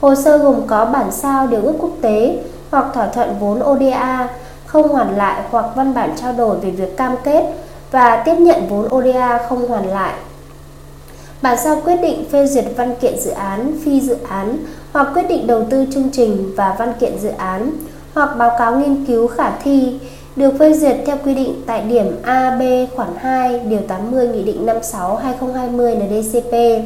Hồ 0.00 0.14
sơ 0.14 0.38
gồm 0.38 0.66
có 0.66 0.84
bản 0.84 1.12
sao 1.12 1.46
điều 1.46 1.62
ước 1.62 1.74
quốc 1.78 1.92
tế 2.00 2.38
hoặc 2.70 2.86
thỏa 2.94 3.06
thuận 3.06 3.36
vốn 3.40 3.62
ODA 3.62 4.28
không 4.66 4.88
hoàn 4.88 5.16
lại 5.16 5.42
hoặc 5.50 5.66
văn 5.76 5.94
bản 5.94 6.10
trao 6.16 6.32
đổi 6.32 6.56
về 6.56 6.70
việc 6.70 6.96
cam 6.96 7.14
kết 7.24 7.44
và 7.90 8.22
tiếp 8.24 8.34
nhận 8.38 8.66
vốn 8.68 8.88
ODA 8.94 9.46
không 9.48 9.68
hoàn 9.68 9.88
lại. 9.88 10.14
Bản 11.42 11.56
sao 11.64 11.80
quyết 11.84 11.96
định 12.02 12.24
phê 12.30 12.46
duyệt 12.46 12.64
văn 12.76 12.94
kiện 13.00 13.20
dự 13.20 13.30
án, 13.30 13.72
phi 13.84 14.00
dự 14.00 14.16
án 14.28 14.56
hoặc 14.92 15.08
quyết 15.14 15.28
định 15.28 15.46
đầu 15.46 15.64
tư 15.70 15.86
chương 15.94 16.10
trình 16.12 16.52
và 16.56 16.76
văn 16.78 16.92
kiện 17.00 17.18
dự 17.18 17.28
án 17.28 17.70
hoặc 18.14 18.36
báo 18.38 18.52
cáo 18.58 18.76
nghiên 18.76 19.04
cứu 19.04 19.26
khả 19.26 19.50
thi 19.64 19.98
được 20.36 20.58
phê 20.58 20.72
duyệt 20.72 20.96
theo 21.06 21.16
quy 21.24 21.34
định 21.34 21.62
tại 21.66 21.82
điểm 21.82 22.16
A, 22.22 22.56
B 22.60 22.62
khoản 22.96 23.08
2 23.18 23.58
điều 23.58 23.80
80 23.88 24.28
Nghị 24.28 24.42
định 24.42 24.66
56/2020 24.66 25.94
NDCP. 25.94 26.82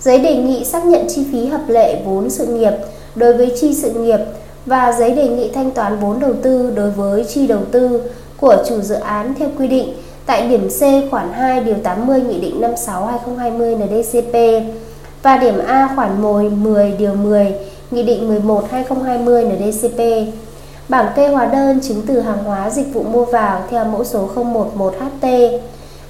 Giấy 0.00 0.18
đề 0.18 0.36
nghị 0.36 0.64
xác 0.64 0.84
nhận 0.84 1.06
chi 1.08 1.26
phí 1.32 1.46
hợp 1.46 1.62
lệ 1.68 2.02
vốn 2.04 2.30
sự 2.30 2.46
nghiệp 2.46 2.72
đối 3.14 3.36
với 3.36 3.52
chi 3.60 3.74
sự 3.74 3.92
nghiệp 3.92 4.18
và 4.66 4.92
giấy 4.92 5.10
đề 5.10 5.28
nghị 5.28 5.50
thanh 5.50 5.70
toán 5.70 5.98
vốn 5.98 6.20
đầu 6.20 6.32
tư 6.42 6.72
đối 6.74 6.90
với 6.90 7.24
chi 7.24 7.46
đầu 7.46 7.60
tư 7.70 8.00
của 8.40 8.56
chủ 8.68 8.80
dự 8.80 8.94
án 8.94 9.34
theo 9.34 9.48
quy 9.58 9.66
định 9.68 9.94
tại 10.26 10.48
điểm 10.48 10.68
C 10.68 11.10
khoản 11.10 11.32
2 11.32 11.60
điều 11.60 11.74
80 11.82 12.20
Nghị 12.20 12.40
định 12.40 12.60
56/2020 12.60 13.76
NDCP 13.76 14.64
và 15.22 15.36
điểm 15.36 15.54
A 15.66 15.88
khoản 15.96 16.22
10 16.22 16.50
10 16.50 16.92
điều 16.92 17.14
10 17.14 17.54
Nghị 17.90 18.02
định 18.02 18.28
11/2020 18.28 19.44
NDCP. 19.44 20.00
Bảng 20.88 21.06
kê 21.16 21.28
hóa 21.28 21.46
đơn 21.46 21.80
chứng 21.82 22.02
từ 22.06 22.20
hàng 22.20 22.44
hóa 22.44 22.70
dịch 22.70 22.94
vụ 22.94 23.02
mua 23.02 23.24
vào 23.24 23.62
theo 23.70 23.84
mẫu 23.84 24.04
số 24.04 24.28
011HT. 24.34 25.58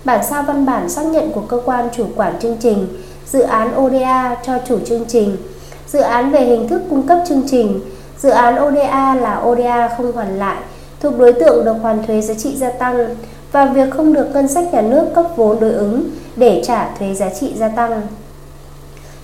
Bản 0.05 0.21
sao 0.31 0.43
văn 0.43 0.67
bản 0.67 0.89
xác 0.89 1.07
nhận 1.07 1.33
của 1.33 1.41
cơ 1.41 1.61
quan 1.65 1.89
chủ 1.97 2.07
quản 2.17 2.41
chương 2.41 2.57
trình, 2.61 2.87
dự 3.27 3.41
án 3.41 3.75
ODA 3.81 4.37
cho 4.47 4.53
chủ 4.69 4.79
chương 4.85 5.05
trình, 5.09 5.37
dự 5.87 6.01
án 6.01 6.31
về 6.33 6.45
hình 6.45 6.69
thức 6.69 6.83
cung 6.91 7.07
cấp 7.07 7.19
chương 7.29 7.43
trình, 7.51 7.81
dự 8.23 8.31
án 8.31 8.55
ODA 8.67 9.15
là 9.15 9.43
ODA 9.47 9.95
không 9.97 10.13
hoàn 10.13 10.39
lại, 10.39 10.57
thuộc 11.01 11.19
đối 11.19 11.33
tượng 11.33 11.65
được 11.65 11.75
hoàn 11.83 12.07
thuế 12.07 12.21
giá 12.21 12.35
trị 12.35 12.57
gia 12.57 12.71
tăng 12.71 13.17
và 13.53 13.67
việc 13.67 13.91
không 13.91 14.13
được 14.13 14.27
ngân 14.33 14.49
sách 14.49 14.75
nhà 14.75 14.83
nước 14.83 15.05
cấp 15.15 15.27
vốn 15.37 15.61
đối 15.61 15.73
ứng 15.73 16.05
để 16.37 16.63
trả 16.67 16.95
thuế 16.99 17.15
giá 17.15 17.29
trị 17.41 17.53
gia 17.57 17.69
tăng. 17.69 18.03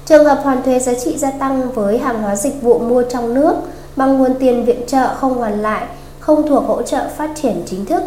Trường 0.07 0.25
hợp 0.25 0.41
hoàn 0.43 0.63
thuế 0.63 0.79
giá 0.79 0.93
trị 0.95 1.19
gia 1.19 1.31
tăng 1.31 1.71
với 1.71 1.99
hàng 1.99 2.23
hóa 2.23 2.37
dịch 2.37 2.63
vụ 2.63 2.79
mua 2.79 3.03
trong 3.03 3.35
nước 3.35 3.55
bằng 3.97 4.19
nguồn 4.19 4.35
tiền 4.35 4.65
viện 4.65 4.87
trợ 4.87 5.15
không 5.15 5.39
hoàn 5.39 5.63
lại, 5.63 5.87
không 6.21 6.49
thuộc 6.49 6.65
hỗ 6.67 6.83
trợ 6.83 7.03
phát 7.17 7.31
triển 7.43 7.63
chính 7.67 7.85
thức. 7.85 8.03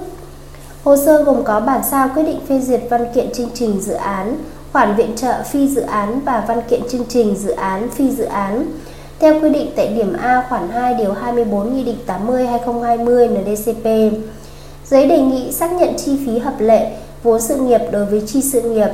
Hồ 0.84 0.96
sơ 1.06 1.24
gồm 1.24 1.44
có 1.44 1.60
bản 1.60 1.82
sao 1.92 2.10
quyết 2.16 2.24
định 2.24 2.40
phê 2.50 2.60
duyệt 2.60 2.82
văn 2.90 3.06
kiện 3.16 3.34
chương 3.34 3.50
trình 3.54 3.82
dự 3.82 3.94
án, 3.94 4.36
khoản 4.74 4.96
viện 4.96 5.16
trợ 5.16 5.34
phi 5.44 5.68
dự 5.68 5.82
án 5.82 6.20
và 6.26 6.44
văn 6.48 6.62
kiện 6.70 6.82
chương 6.90 7.06
trình 7.10 7.36
dự 7.36 7.52
án 7.52 7.90
phi 7.90 8.12
dự 8.12 8.24
án 8.24 8.66
theo 9.22 9.40
quy 9.42 9.50
định 9.50 9.72
tại 9.76 9.88
điểm 9.88 10.14
A 10.14 10.46
khoản 10.50 10.70
2 10.70 10.94
điều 10.94 11.14
24 11.14 11.76
Nghị 11.76 11.84
định 11.84 11.98
80 12.06 12.48
2020 12.48 13.28
NDCP. 13.28 13.86
Giấy 14.86 15.08
đề 15.08 15.18
nghị 15.18 15.52
xác 15.52 15.72
nhận 15.72 15.94
chi 15.98 16.18
phí 16.26 16.40
hợp 16.40 16.54
lệ, 16.60 16.92
vốn 17.24 17.42
sự 17.42 17.56
nghiệp 17.56 17.82
đối 17.92 18.06
với 18.06 18.22
chi 18.28 18.42
sự 18.42 18.62
nghiệp 18.62 18.90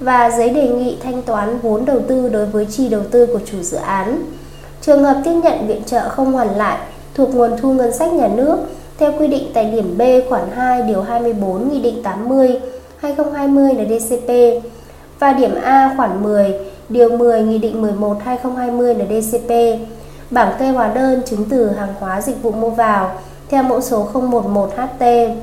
và 0.00 0.30
giấy 0.30 0.50
đề 0.50 0.68
nghị 0.68 0.96
thanh 1.02 1.22
toán 1.22 1.58
vốn 1.58 1.84
đầu 1.84 2.00
tư 2.08 2.28
đối 2.28 2.46
với 2.46 2.66
chi 2.70 2.88
đầu 2.88 3.02
tư 3.10 3.26
của 3.26 3.40
chủ 3.44 3.62
dự 3.62 3.76
án. 3.76 4.22
Trường 4.80 5.04
hợp 5.04 5.16
tiếp 5.24 5.34
nhận 5.42 5.66
viện 5.66 5.82
trợ 5.86 6.08
không 6.08 6.32
hoàn 6.32 6.56
lại 6.56 6.78
thuộc 7.14 7.34
nguồn 7.34 7.56
thu 7.56 7.72
ngân 7.72 7.92
sách 7.92 8.12
nhà 8.12 8.28
nước 8.28 8.58
theo 8.98 9.12
quy 9.18 9.26
định 9.26 9.50
tại 9.54 9.64
điểm 9.64 9.98
B 9.98 10.02
khoản 10.28 10.44
2 10.54 10.82
điều 10.82 11.02
24 11.02 11.68
Nghị 11.68 11.80
định 11.80 12.02
80 12.02 12.60
2020 12.96 13.72
NDCP 13.72 14.30
và 15.18 15.32
điểm 15.32 15.54
A 15.62 15.94
khoản 15.96 16.22
10 16.22 16.71
điều 16.92 17.16
10 17.16 17.42
Nghị 17.42 17.58
định 17.58 17.82
11 17.82 18.16
2020 18.24 18.94
NDCP. 18.94 19.50
Bảng 20.30 20.52
kê 20.58 20.68
hóa 20.68 20.88
đơn 20.94 21.22
chứng 21.26 21.44
từ 21.50 21.70
hàng 21.70 21.94
hóa 22.00 22.20
dịch 22.20 22.42
vụ 22.42 22.50
mua 22.52 22.70
vào 22.70 23.10
theo 23.48 23.62
mẫu 23.62 23.80
số 23.80 24.08
011HT. 24.12 25.34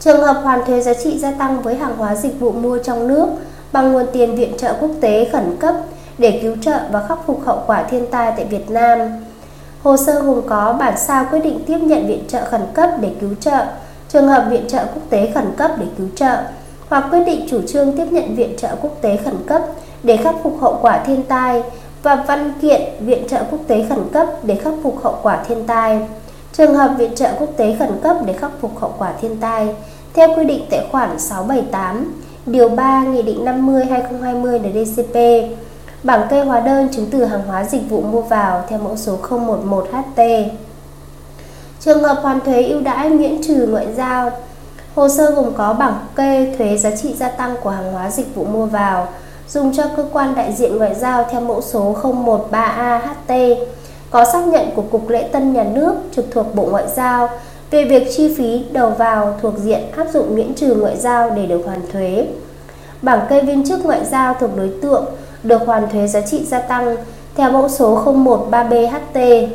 Trường 0.00 0.22
hợp 0.22 0.40
hoàn 0.42 0.64
thuế 0.66 0.80
giá 0.80 0.94
trị 0.94 1.18
gia 1.18 1.32
tăng 1.32 1.62
với 1.62 1.74
hàng 1.74 1.96
hóa 1.96 2.14
dịch 2.14 2.40
vụ 2.40 2.52
mua 2.52 2.78
trong 2.78 3.08
nước 3.08 3.26
bằng 3.72 3.92
nguồn 3.92 4.06
tiền 4.12 4.36
viện 4.36 4.52
trợ 4.58 4.74
quốc 4.80 4.90
tế 5.00 5.28
khẩn 5.32 5.56
cấp 5.60 5.74
để 6.18 6.38
cứu 6.42 6.56
trợ 6.62 6.80
và 6.92 7.06
khắc 7.08 7.18
phục 7.26 7.40
hậu 7.46 7.62
quả 7.66 7.82
thiên 7.82 8.06
tai 8.10 8.32
tại 8.36 8.44
Việt 8.44 8.70
Nam. 8.70 8.98
Hồ 9.82 9.96
sơ 9.96 10.20
gồm 10.20 10.40
có 10.48 10.72
bản 10.72 10.94
sao 10.98 11.26
quyết 11.30 11.40
định 11.44 11.60
tiếp 11.66 11.78
nhận 11.78 12.06
viện 12.06 12.24
trợ 12.28 12.44
khẩn 12.50 12.62
cấp 12.74 12.90
để 13.00 13.10
cứu 13.20 13.30
trợ, 13.40 13.66
trường 14.08 14.28
hợp 14.28 14.46
viện 14.50 14.64
trợ 14.68 14.78
quốc 14.78 15.02
tế 15.10 15.30
khẩn 15.34 15.46
cấp 15.56 15.70
để 15.78 15.86
cứu 15.98 16.08
trợ, 16.16 16.36
hoặc 16.88 17.04
quyết 17.10 17.24
định 17.26 17.46
chủ 17.50 17.60
trương 17.66 17.96
tiếp 17.96 18.06
nhận 18.10 18.36
viện 18.36 18.56
trợ 18.58 18.68
quốc 18.82 18.98
tế 19.00 19.16
khẩn 19.16 19.34
cấp 19.46 19.62
để 20.02 20.16
khắc 20.16 20.34
phục 20.42 20.56
hậu 20.60 20.78
quả 20.82 21.04
thiên 21.06 21.22
tai 21.22 21.62
và 22.02 22.24
văn 22.28 22.52
kiện 22.62 22.82
viện 23.00 23.28
trợ 23.28 23.42
quốc 23.50 23.60
tế 23.66 23.86
khẩn 23.88 23.98
cấp 24.12 24.28
để 24.42 24.54
khắc 24.54 24.74
phục 24.82 25.02
hậu 25.02 25.18
quả 25.22 25.44
thiên 25.48 25.66
tai. 25.66 26.00
Trường 26.52 26.74
hợp 26.74 26.94
viện 26.98 27.14
trợ 27.14 27.32
quốc 27.38 27.48
tế 27.56 27.76
khẩn 27.78 27.90
cấp 28.02 28.16
để 28.26 28.32
khắc 28.32 28.50
phục 28.60 28.80
hậu 28.80 28.94
quả 28.98 29.12
thiên 29.20 29.36
tai, 29.40 29.74
theo 30.14 30.28
quy 30.36 30.44
định 30.44 30.64
tại 30.70 30.86
khoản 30.92 31.18
678 31.18 32.12
điều 32.46 32.68
3 32.68 33.04
Nghị 33.04 33.22
định 33.22 33.44
50 33.44 33.84
2020 33.84 34.58
NDCP 34.58 35.16
bảng 36.02 36.28
kê 36.30 36.44
hóa 36.44 36.60
đơn 36.60 36.88
chứng 36.92 37.06
từ 37.10 37.24
hàng 37.24 37.42
hóa 37.46 37.64
dịch 37.64 37.90
vụ 37.90 38.00
mua 38.00 38.20
vào 38.20 38.64
theo 38.68 38.78
mẫu 38.78 38.96
số 38.96 39.18
011HT. 39.28 40.48
Trường 41.80 42.02
hợp 42.02 42.18
hoàn 42.22 42.40
thuế 42.40 42.62
ưu 42.62 42.80
đãi 42.80 43.10
miễn 43.10 43.42
trừ 43.42 43.66
ngoại 43.66 43.86
giao, 43.96 44.30
Hồ 44.94 45.08
sơ 45.08 45.30
gồm 45.30 45.52
có 45.54 45.72
bảng 45.72 46.06
kê 46.16 46.54
thuế 46.58 46.76
giá 46.76 46.90
trị 46.96 47.14
gia 47.14 47.28
tăng 47.28 47.56
của 47.62 47.70
hàng 47.70 47.92
hóa 47.92 48.10
dịch 48.10 48.34
vụ 48.34 48.44
mua 48.44 48.66
vào 48.66 49.08
dùng 49.48 49.72
cho 49.72 49.84
cơ 49.96 50.04
quan 50.12 50.34
đại 50.34 50.52
diện 50.52 50.76
ngoại 50.76 50.94
giao 50.94 51.24
theo 51.30 51.40
mẫu 51.40 51.60
số 51.60 51.96
013AHT 52.02 53.56
có 54.10 54.24
xác 54.24 54.46
nhận 54.46 54.70
của 54.76 54.82
Cục 54.82 55.08
Lễ 55.08 55.22
tân 55.22 55.52
Nhà 55.52 55.64
nước 55.64 55.94
trực 56.16 56.26
thuộc 56.30 56.54
Bộ 56.54 56.64
Ngoại 56.70 56.84
giao 56.96 57.28
về 57.70 57.84
việc 57.84 58.08
chi 58.16 58.34
phí 58.38 58.64
đầu 58.72 58.90
vào 58.90 59.38
thuộc 59.42 59.54
diện 59.58 59.80
áp 59.96 60.06
dụng 60.12 60.34
miễn 60.34 60.54
trừ 60.54 60.74
ngoại 60.74 60.96
giao 60.96 61.30
để 61.30 61.46
được 61.46 61.62
hoàn 61.66 61.80
thuế. 61.92 62.26
Bảng 63.02 63.26
kê 63.28 63.42
viên 63.42 63.68
chức 63.68 63.84
ngoại 63.84 64.04
giao 64.04 64.34
thuộc 64.34 64.56
đối 64.56 64.70
tượng 64.82 65.04
được 65.42 65.66
hoàn 65.66 65.90
thuế 65.90 66.06
giá 66.06 66.20
trị 66.20 66.44
gia 66.44 66.60
tăng 66.60 66.96
theo 67.34 67.50
mẫu 67.50 67.68
số 67.68 68.04
013BHT. 68.04 69.46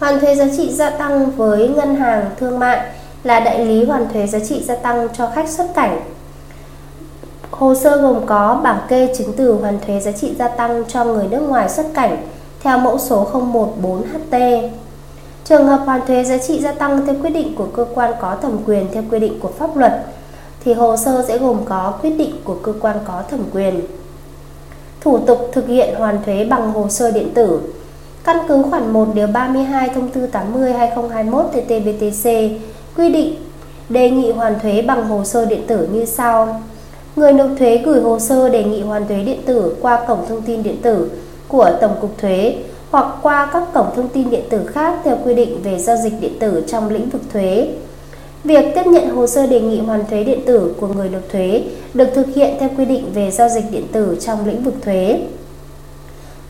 Hoàn 0.00 0.20
thuế 0.20 0.34
giá 0.34 0.44
trị 0.56 0.72
gia 0.72 0.90
tăng 0.90 1.30
với 1.30 1.68
ngân 1.68 1.96
hàng, 1.96 2.24
thương 2.40 2.58
mại 2.58 2.80
là 3.24 3.40
đại 3.40 3.64
lý 3.64 3.84
hoàn 3.84 4.08
thuế 4.12 4.26
giá 4.26 4.38
trị 4.38 4.62
gia 4.64 4.76
tăng 4.76 5.08
cho 5.18 5.30
khách 5.34 5.48
xuất 5.48 5.66
cảnh. 5.74 6.00
Hồ 7.50 7.74
sơ 7.74 7.96
gồm 7.96 8.26
có 8.26 8.60
bảng 8.64 8.80
kê 8.88 9.14
chứng 9.18 9.32
từ 9.36 9.52
hoàn 9.52 9.78
thuế 9.86 10.00
giá 10.00 10.12
trị 10.12 10.34
gia 10.38 10.48
tăng 10.48 10.84
cho 10.88 11.04
người 11.04 11.26
nước 11.30 11.40
ngoài 11.40 11.68
xuất 11.68 11.86
cảnh 11.94 12.16
theo 12.62 12.78
mẫu 12.78 12.98
số 12.98 13.28
014HT. 13.32 14.68
Trường 15.44 15.66
hợp 15.66 15.80
hoàn 15.86 16.06
thuế 16.06 16.24
giá 16.24 16.38
trị 16.38 16.60
gia 16.60 16.72
tăng 16.72 17.06
theo 17.06 17.14
quyết 17.22 17.30
định 17.30 17.54
của 17.56 17.66
cơ 17.76 17.86
quan 17.94 18.12
có 18.20 18.36
thẩm 18.42 18.58
quyền 18.66 18.86
theo 18.92 19.02
quy 19.10 19.18
định 19.18 19.40
của 19.40 19.50
pháp 19.58 19.76
luật, 19.76 20.04
thì 20.64 20.72
hồ 20.74 20.96
sơ 20.96 21.24
sẽ 21.28 21.38
gồm 21.38 21.64
có 21.64 21.94
quyết 22.02 22.10
định 22.10 22.32
của 22.44 22.56
cơ 22.62 22.72
quan 22.80 22.96
có 23.04 23.22
thẩm 23.30 23.40
quyền. 23.52 23.80
Thủ 25.00 25.18
tục 25.18 25.50
thực 25.52 25.68
hiện 25.68 25.94
hoàn 25.94 26.22
thuế 26.24 26.44
bằng 26.44 26.72
hồ 26.72 26.88
sơ 26.88 27.10
điện 27.10 27.34
tử 27.34 27.60
Căn 28.26 28.38
cứ 28.48 28.62
khoản 28.70 28.92
1 28.92 29.08
điều 29.14 29.26
32 29.26 29.88
thông 29.88 30.08
tư 30.08 30.26
80 30.26 30.72
2021 30.72 31.44
TT-BTC 31.52 32.58
quy 32.96 33.08
định 33.08 33.34
đề 33.88 34.10
nghị 34.10 34.32
hoàn 34.32 34.58
thuế 34.60 34.82
bằng 34.82 35.08
hồ 35.08 35.24
sơ 35.24 35.46
điện 35.46 35.66
tử 35.66 35.88
như 35.92 36.04
sau. 36.04 36.62
Người 37.16 37.32
nộp 37.32 37.48
thuế 37.58 37.78
gửi 37.78 38.00
hồ 38.00 38.18
sơ 38.18 38.48
đề 38.48 38.64
nghị 38.64 38.82
hoàn 38.82 39.08
thuế 39.08 39.22
điện 39.22 39.40
tử 39.46 39.76
qua 39.80 40.04
cổng 40.08 40.26
thông 40.28 40.42
tin 40.42 40.62
điện 40.62 40.76
tử 40.82 41.10
của 41.48 41.70
Tổng 41.80 41.94
cục 42.00 42.18
Thuế 42.18 42.56
hoặc 42.90 43.06
qua 43.22 43.50
các 43.52 43.62
cổng 43.74 43.86
thông 43.96 44.08
tin 44.08 44.30
điện 44.30 44.44
tử 44.50 44.66
khác 44.66 44.94
theo 45.04 45.18
quy 45.24 45.34
định 45.34 45.62
về 45.62 45.78
giao 45.78 45.96
dịch 45.96 46.12
điện 46.20 46.32
tử 46.40 46.64
trong 46.68 46.88
lĩnh 46.90 47.08
vực 47.10 47.22
thuế. 47.32 47.68
Việc 48.44 48.64
tiếp 48.74 48.86
nhận 48.86 49.10
hồ 49.10 49.26
sơ 49.26 49.46
đề 49.46 49.60
nghị 49.60 49.80
hoàn 49.80 50.06
thuế 50.06 50.24
điện 50.24 50.40
tử 50.46 50.74
của 50.80 50.86
người 50.86 51.08
nộp 51.08 51.22
thuế 51.32 51.62
được 51.94 52.08
thực 52.14 52.34
hiện 52.34 52.54
theo 52.60 52.70
quy 52.78 52.84
định 52.84 53.10
về 53.14 53.30
giao 53.30 53.48
dịch 53.48 53.64
điện 53.70 53.86
tử 53.92 54.18
trong 54.20 54.46
lĩnh 54.46 54.62
vực 54.62 54.74
thuế. 54.82 55.20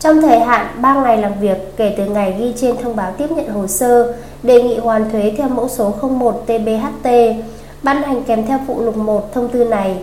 Trong 0.00 0.22
thời 0.22 0.40
hạn 0.40 0.66
3 0.82 0.94
ngày 0.94 1.18
làm 1.18 1.32
việc 1.40 1.76
kể 1.76 1.94
từ 1.98 2.04
ngày 2.04 2.36
ghi 2.38 2.52
trên 2.56 2.76
thông 2.82 2.96
báo 2.96 3.12
tiếp 3.18 3.30
nhận 3.30 3.48
hồ 3.48 3.66
sơ 3.66 4.14
đề 4.42 4.62
nghị 4.62 4.78
hoàn 4.78 5.10
thuế 5.10 5.32
theo 5.38 5.48
mẫu 5.48 5.68
số 5.68 5.94
01 6.02 6.44
TBHT, 6.46 7.10
ban 7.82 8.02
hành 8.02 8.22
kèm 8.22 8.46
theo 8.46 8.58
phụ 8.66 8.80
lục 8.80 8.96
1 8.96 9.32
thông 9.34 9.48
tư 9.48 9.64
này. 9.64 9.96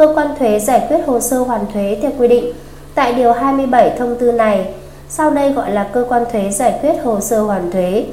Cơ 0.00 0.12
quan 0.16 0.28
thuế 0.38 0.58
giải 0.58 0.86
quyết 0.88 0.98
hồ 1.06 1.20
sơ 1.20 1.38
hoàn 1.38 1.66
thuế 1.72 1.98
theo 2.02 2.10
quy 2.18 2.28
định 2.28 2.52
tại 2.94 3.12
điều 3.12 3.32
27 3.32 3.96
thông 3.98 4.16
tư 4.16 4.32
này, 4.32 4.74
sau 5.08 5.30
đây 5.30 5.52
gọi 5.52 5.70
là 5.70 5.90
cơ 5.92 6.04
quan 6.08 6.24
thuế 6.32 6.50
giải 6.50 6.78
quyết 6.82 6.92
hồ 7.04 7.20
sơ 7.20 7.42
hoàn 7.42 7.70
thuế. 7.70 8.04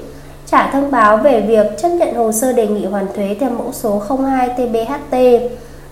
Trả 0.46 0.72
thông 0.72 0.92
báo 0.92 1.18
về 1.18 1.42
việc 1.42 1.66
chấp 1.78 1.90
nhận 1.90 2.16
hồ 2.16 2.32
sơ 2.32 2.54
đề 2.54 2.68
nghị 2.68 2.86
hoàn 2.86 3.08
thuế 3.16 3.36
theo 3.40 3.50
mẫu 3.50 3.72
số 3.74 4.02
02 4.10 4.50
TBHT, 4.50 5.16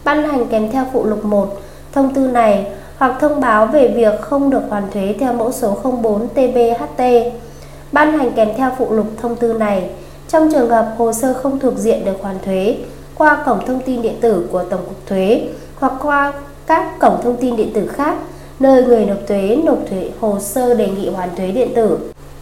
ban 0.03 0.29
hành 0.29 0.47
kèm 0.47 0.71
theo 0.71 0.85
phụ 0.93 1.05
lục 1.05 1.25
1 1.25 1.61
thông 1.93 2.13
tư 2.13 2.27
này 2.27 2.65
hoặc 2.97 3.15
thông 3.19 3.41
báo 3.41 3.65
về 3.65 3.87
việc 3.87 4.21
không 4.21 4.49
được 4.49 4.61
hoàn 4.69 4.91
thuế 4.91 5.15
theo 5.19 5.33
mẫu 5.33 5.51
số 5.51 5.77
04 6.01 6.27
TBHT, 6.27 7.03
ban 7.91 8.17
hành 8.17 8.31
kèm 8.35 8.49
theo 8.57 8.71
phụ 8.77 8.93
lục 8.93 9.07
thông 9.21 9.35
tư 9.35 9.53
này 9.53 9.89
trong 10.27 10.51
trường 10.51 10.69
hợp 10.69 10.95
hồ 10.97 11.13
sơ 11.13 11.33
không 11.33 11.59
thuộc 11.59 11.77
diện 11.77 12.05
được 12.05 12.17
hoàn 12.21 12.39
thuế 12.45 12.75
qua 13.17 13.43
cổng 13.45 13.65
thông 13.65 13.79
tin 13.79 14.01
điện 14.01 14.15
tử 14.21 14.47
của 14.51 14.63
Tổng 14.63 14.81
cục 14.85 15.07
Thuế 15.07 15.41
hoặc 15.75 15.93
qua 16.01 16.33
các 16.67 16.99
cổng 16.99 17.19
thông 17.23 17.37
tin 17.41 17.55
điện 17.55 17.71
tử 17.73 17.87
khác 17.87 18.17
nơi 18.59 18.83
người 18.83 19.05
nộp 19.05 19.17
thuế 19.27 19.61
nộp 19.65 19.79
thuế 19.89 20.11
hồ 20.19 20.39
sơ 20.39 20.73
đề 20.73 20.87
nghị 20.87 21.09
hoàn 21.09 21.35
thuế 21.35 21.51
điện 21.51 21.69
tử. 21.75 21.99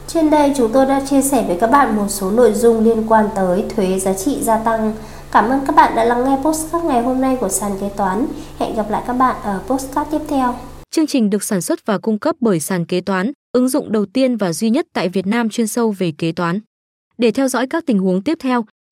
Trên 0.08 0.30
đây 0.30 0.54
chúng 0.58 0.72
tôi 0.72 0.86
đã 0.86 1.02
chia 1.10 1.22
sẻ 1.22 1.44
với 1.48 1.58
các 1.60 1.72
bạn 1.72 1.96
một 1.96 2.08
số 2.10 2.32
nội 2.32 2.54
dung 2.54 2.84
liên 2.84 3.04
quan 3.08 3.26
tới 3.36 3.64
thuế 3.76 4.00
giá 4.00 4.14
trị 4.14 4.38
gia 4.42 4.58
tăng. 4.58 4.94
Cảm 5.32 5.50
ơn 5.50 5.60
các 5.68 5.76
bạn 5.76 5.96
đã 5.96 6.04
lắng 6.04 6.24
nghe 6.24 6.38
postcard 6.44 6.86
ngày 6.86 7.02
hôm 7.02 7.22
nay 7.22 7.38
của 7.40 7.50
sàn 7.50 7.72
kế 7.82 7.90
toán. 7.90 8.26
Hẹn 8.60 8.76
gặp 8.76 8.90
lại 8.90 9.04
các 9.08 9.14
bạn 9.14 9.36
ở 9.44 9.60
postcard 9.68 10.12
tiếp 10.12 10.22
theo. 10.28 10.56
Chương 10.92 11.08
trình 11.08 11.30
được 11.30 11.44
sản 11.44 11.62
xuất 11.62 11.86
và 11.86 11.98
cung 11.98 12.20
cấp 12.20 12.36
bởi 12.40 12.60
sàn 12.60 12.86
kế 12.86 13.02
toán, 13.02 13.32
ứng 13.52 13.70
dụng 13.70 13.92
đầu 13.92 14.06
tiên 14.06 14.38
và 14.38 14.54
duy 14.54 14.70
nhất 14.70 14.88
tại 14.94 15.10
Việt 15.10 15.28
Nam 15.28 15.50
chuyên 15.50 15.68
sâu 15.68 15.92
về 15.92 16.14
kế 16.18 16.32
toán. 16.32 16.60
Để 17.18 17.32
theo 17.32 17.48
dõi 17.48 17.68
các 17.68 17.84
tình 17.86 18.00
huống 18.00 18.22
tiếp 18.22 18.38
theo, 18.42 18.66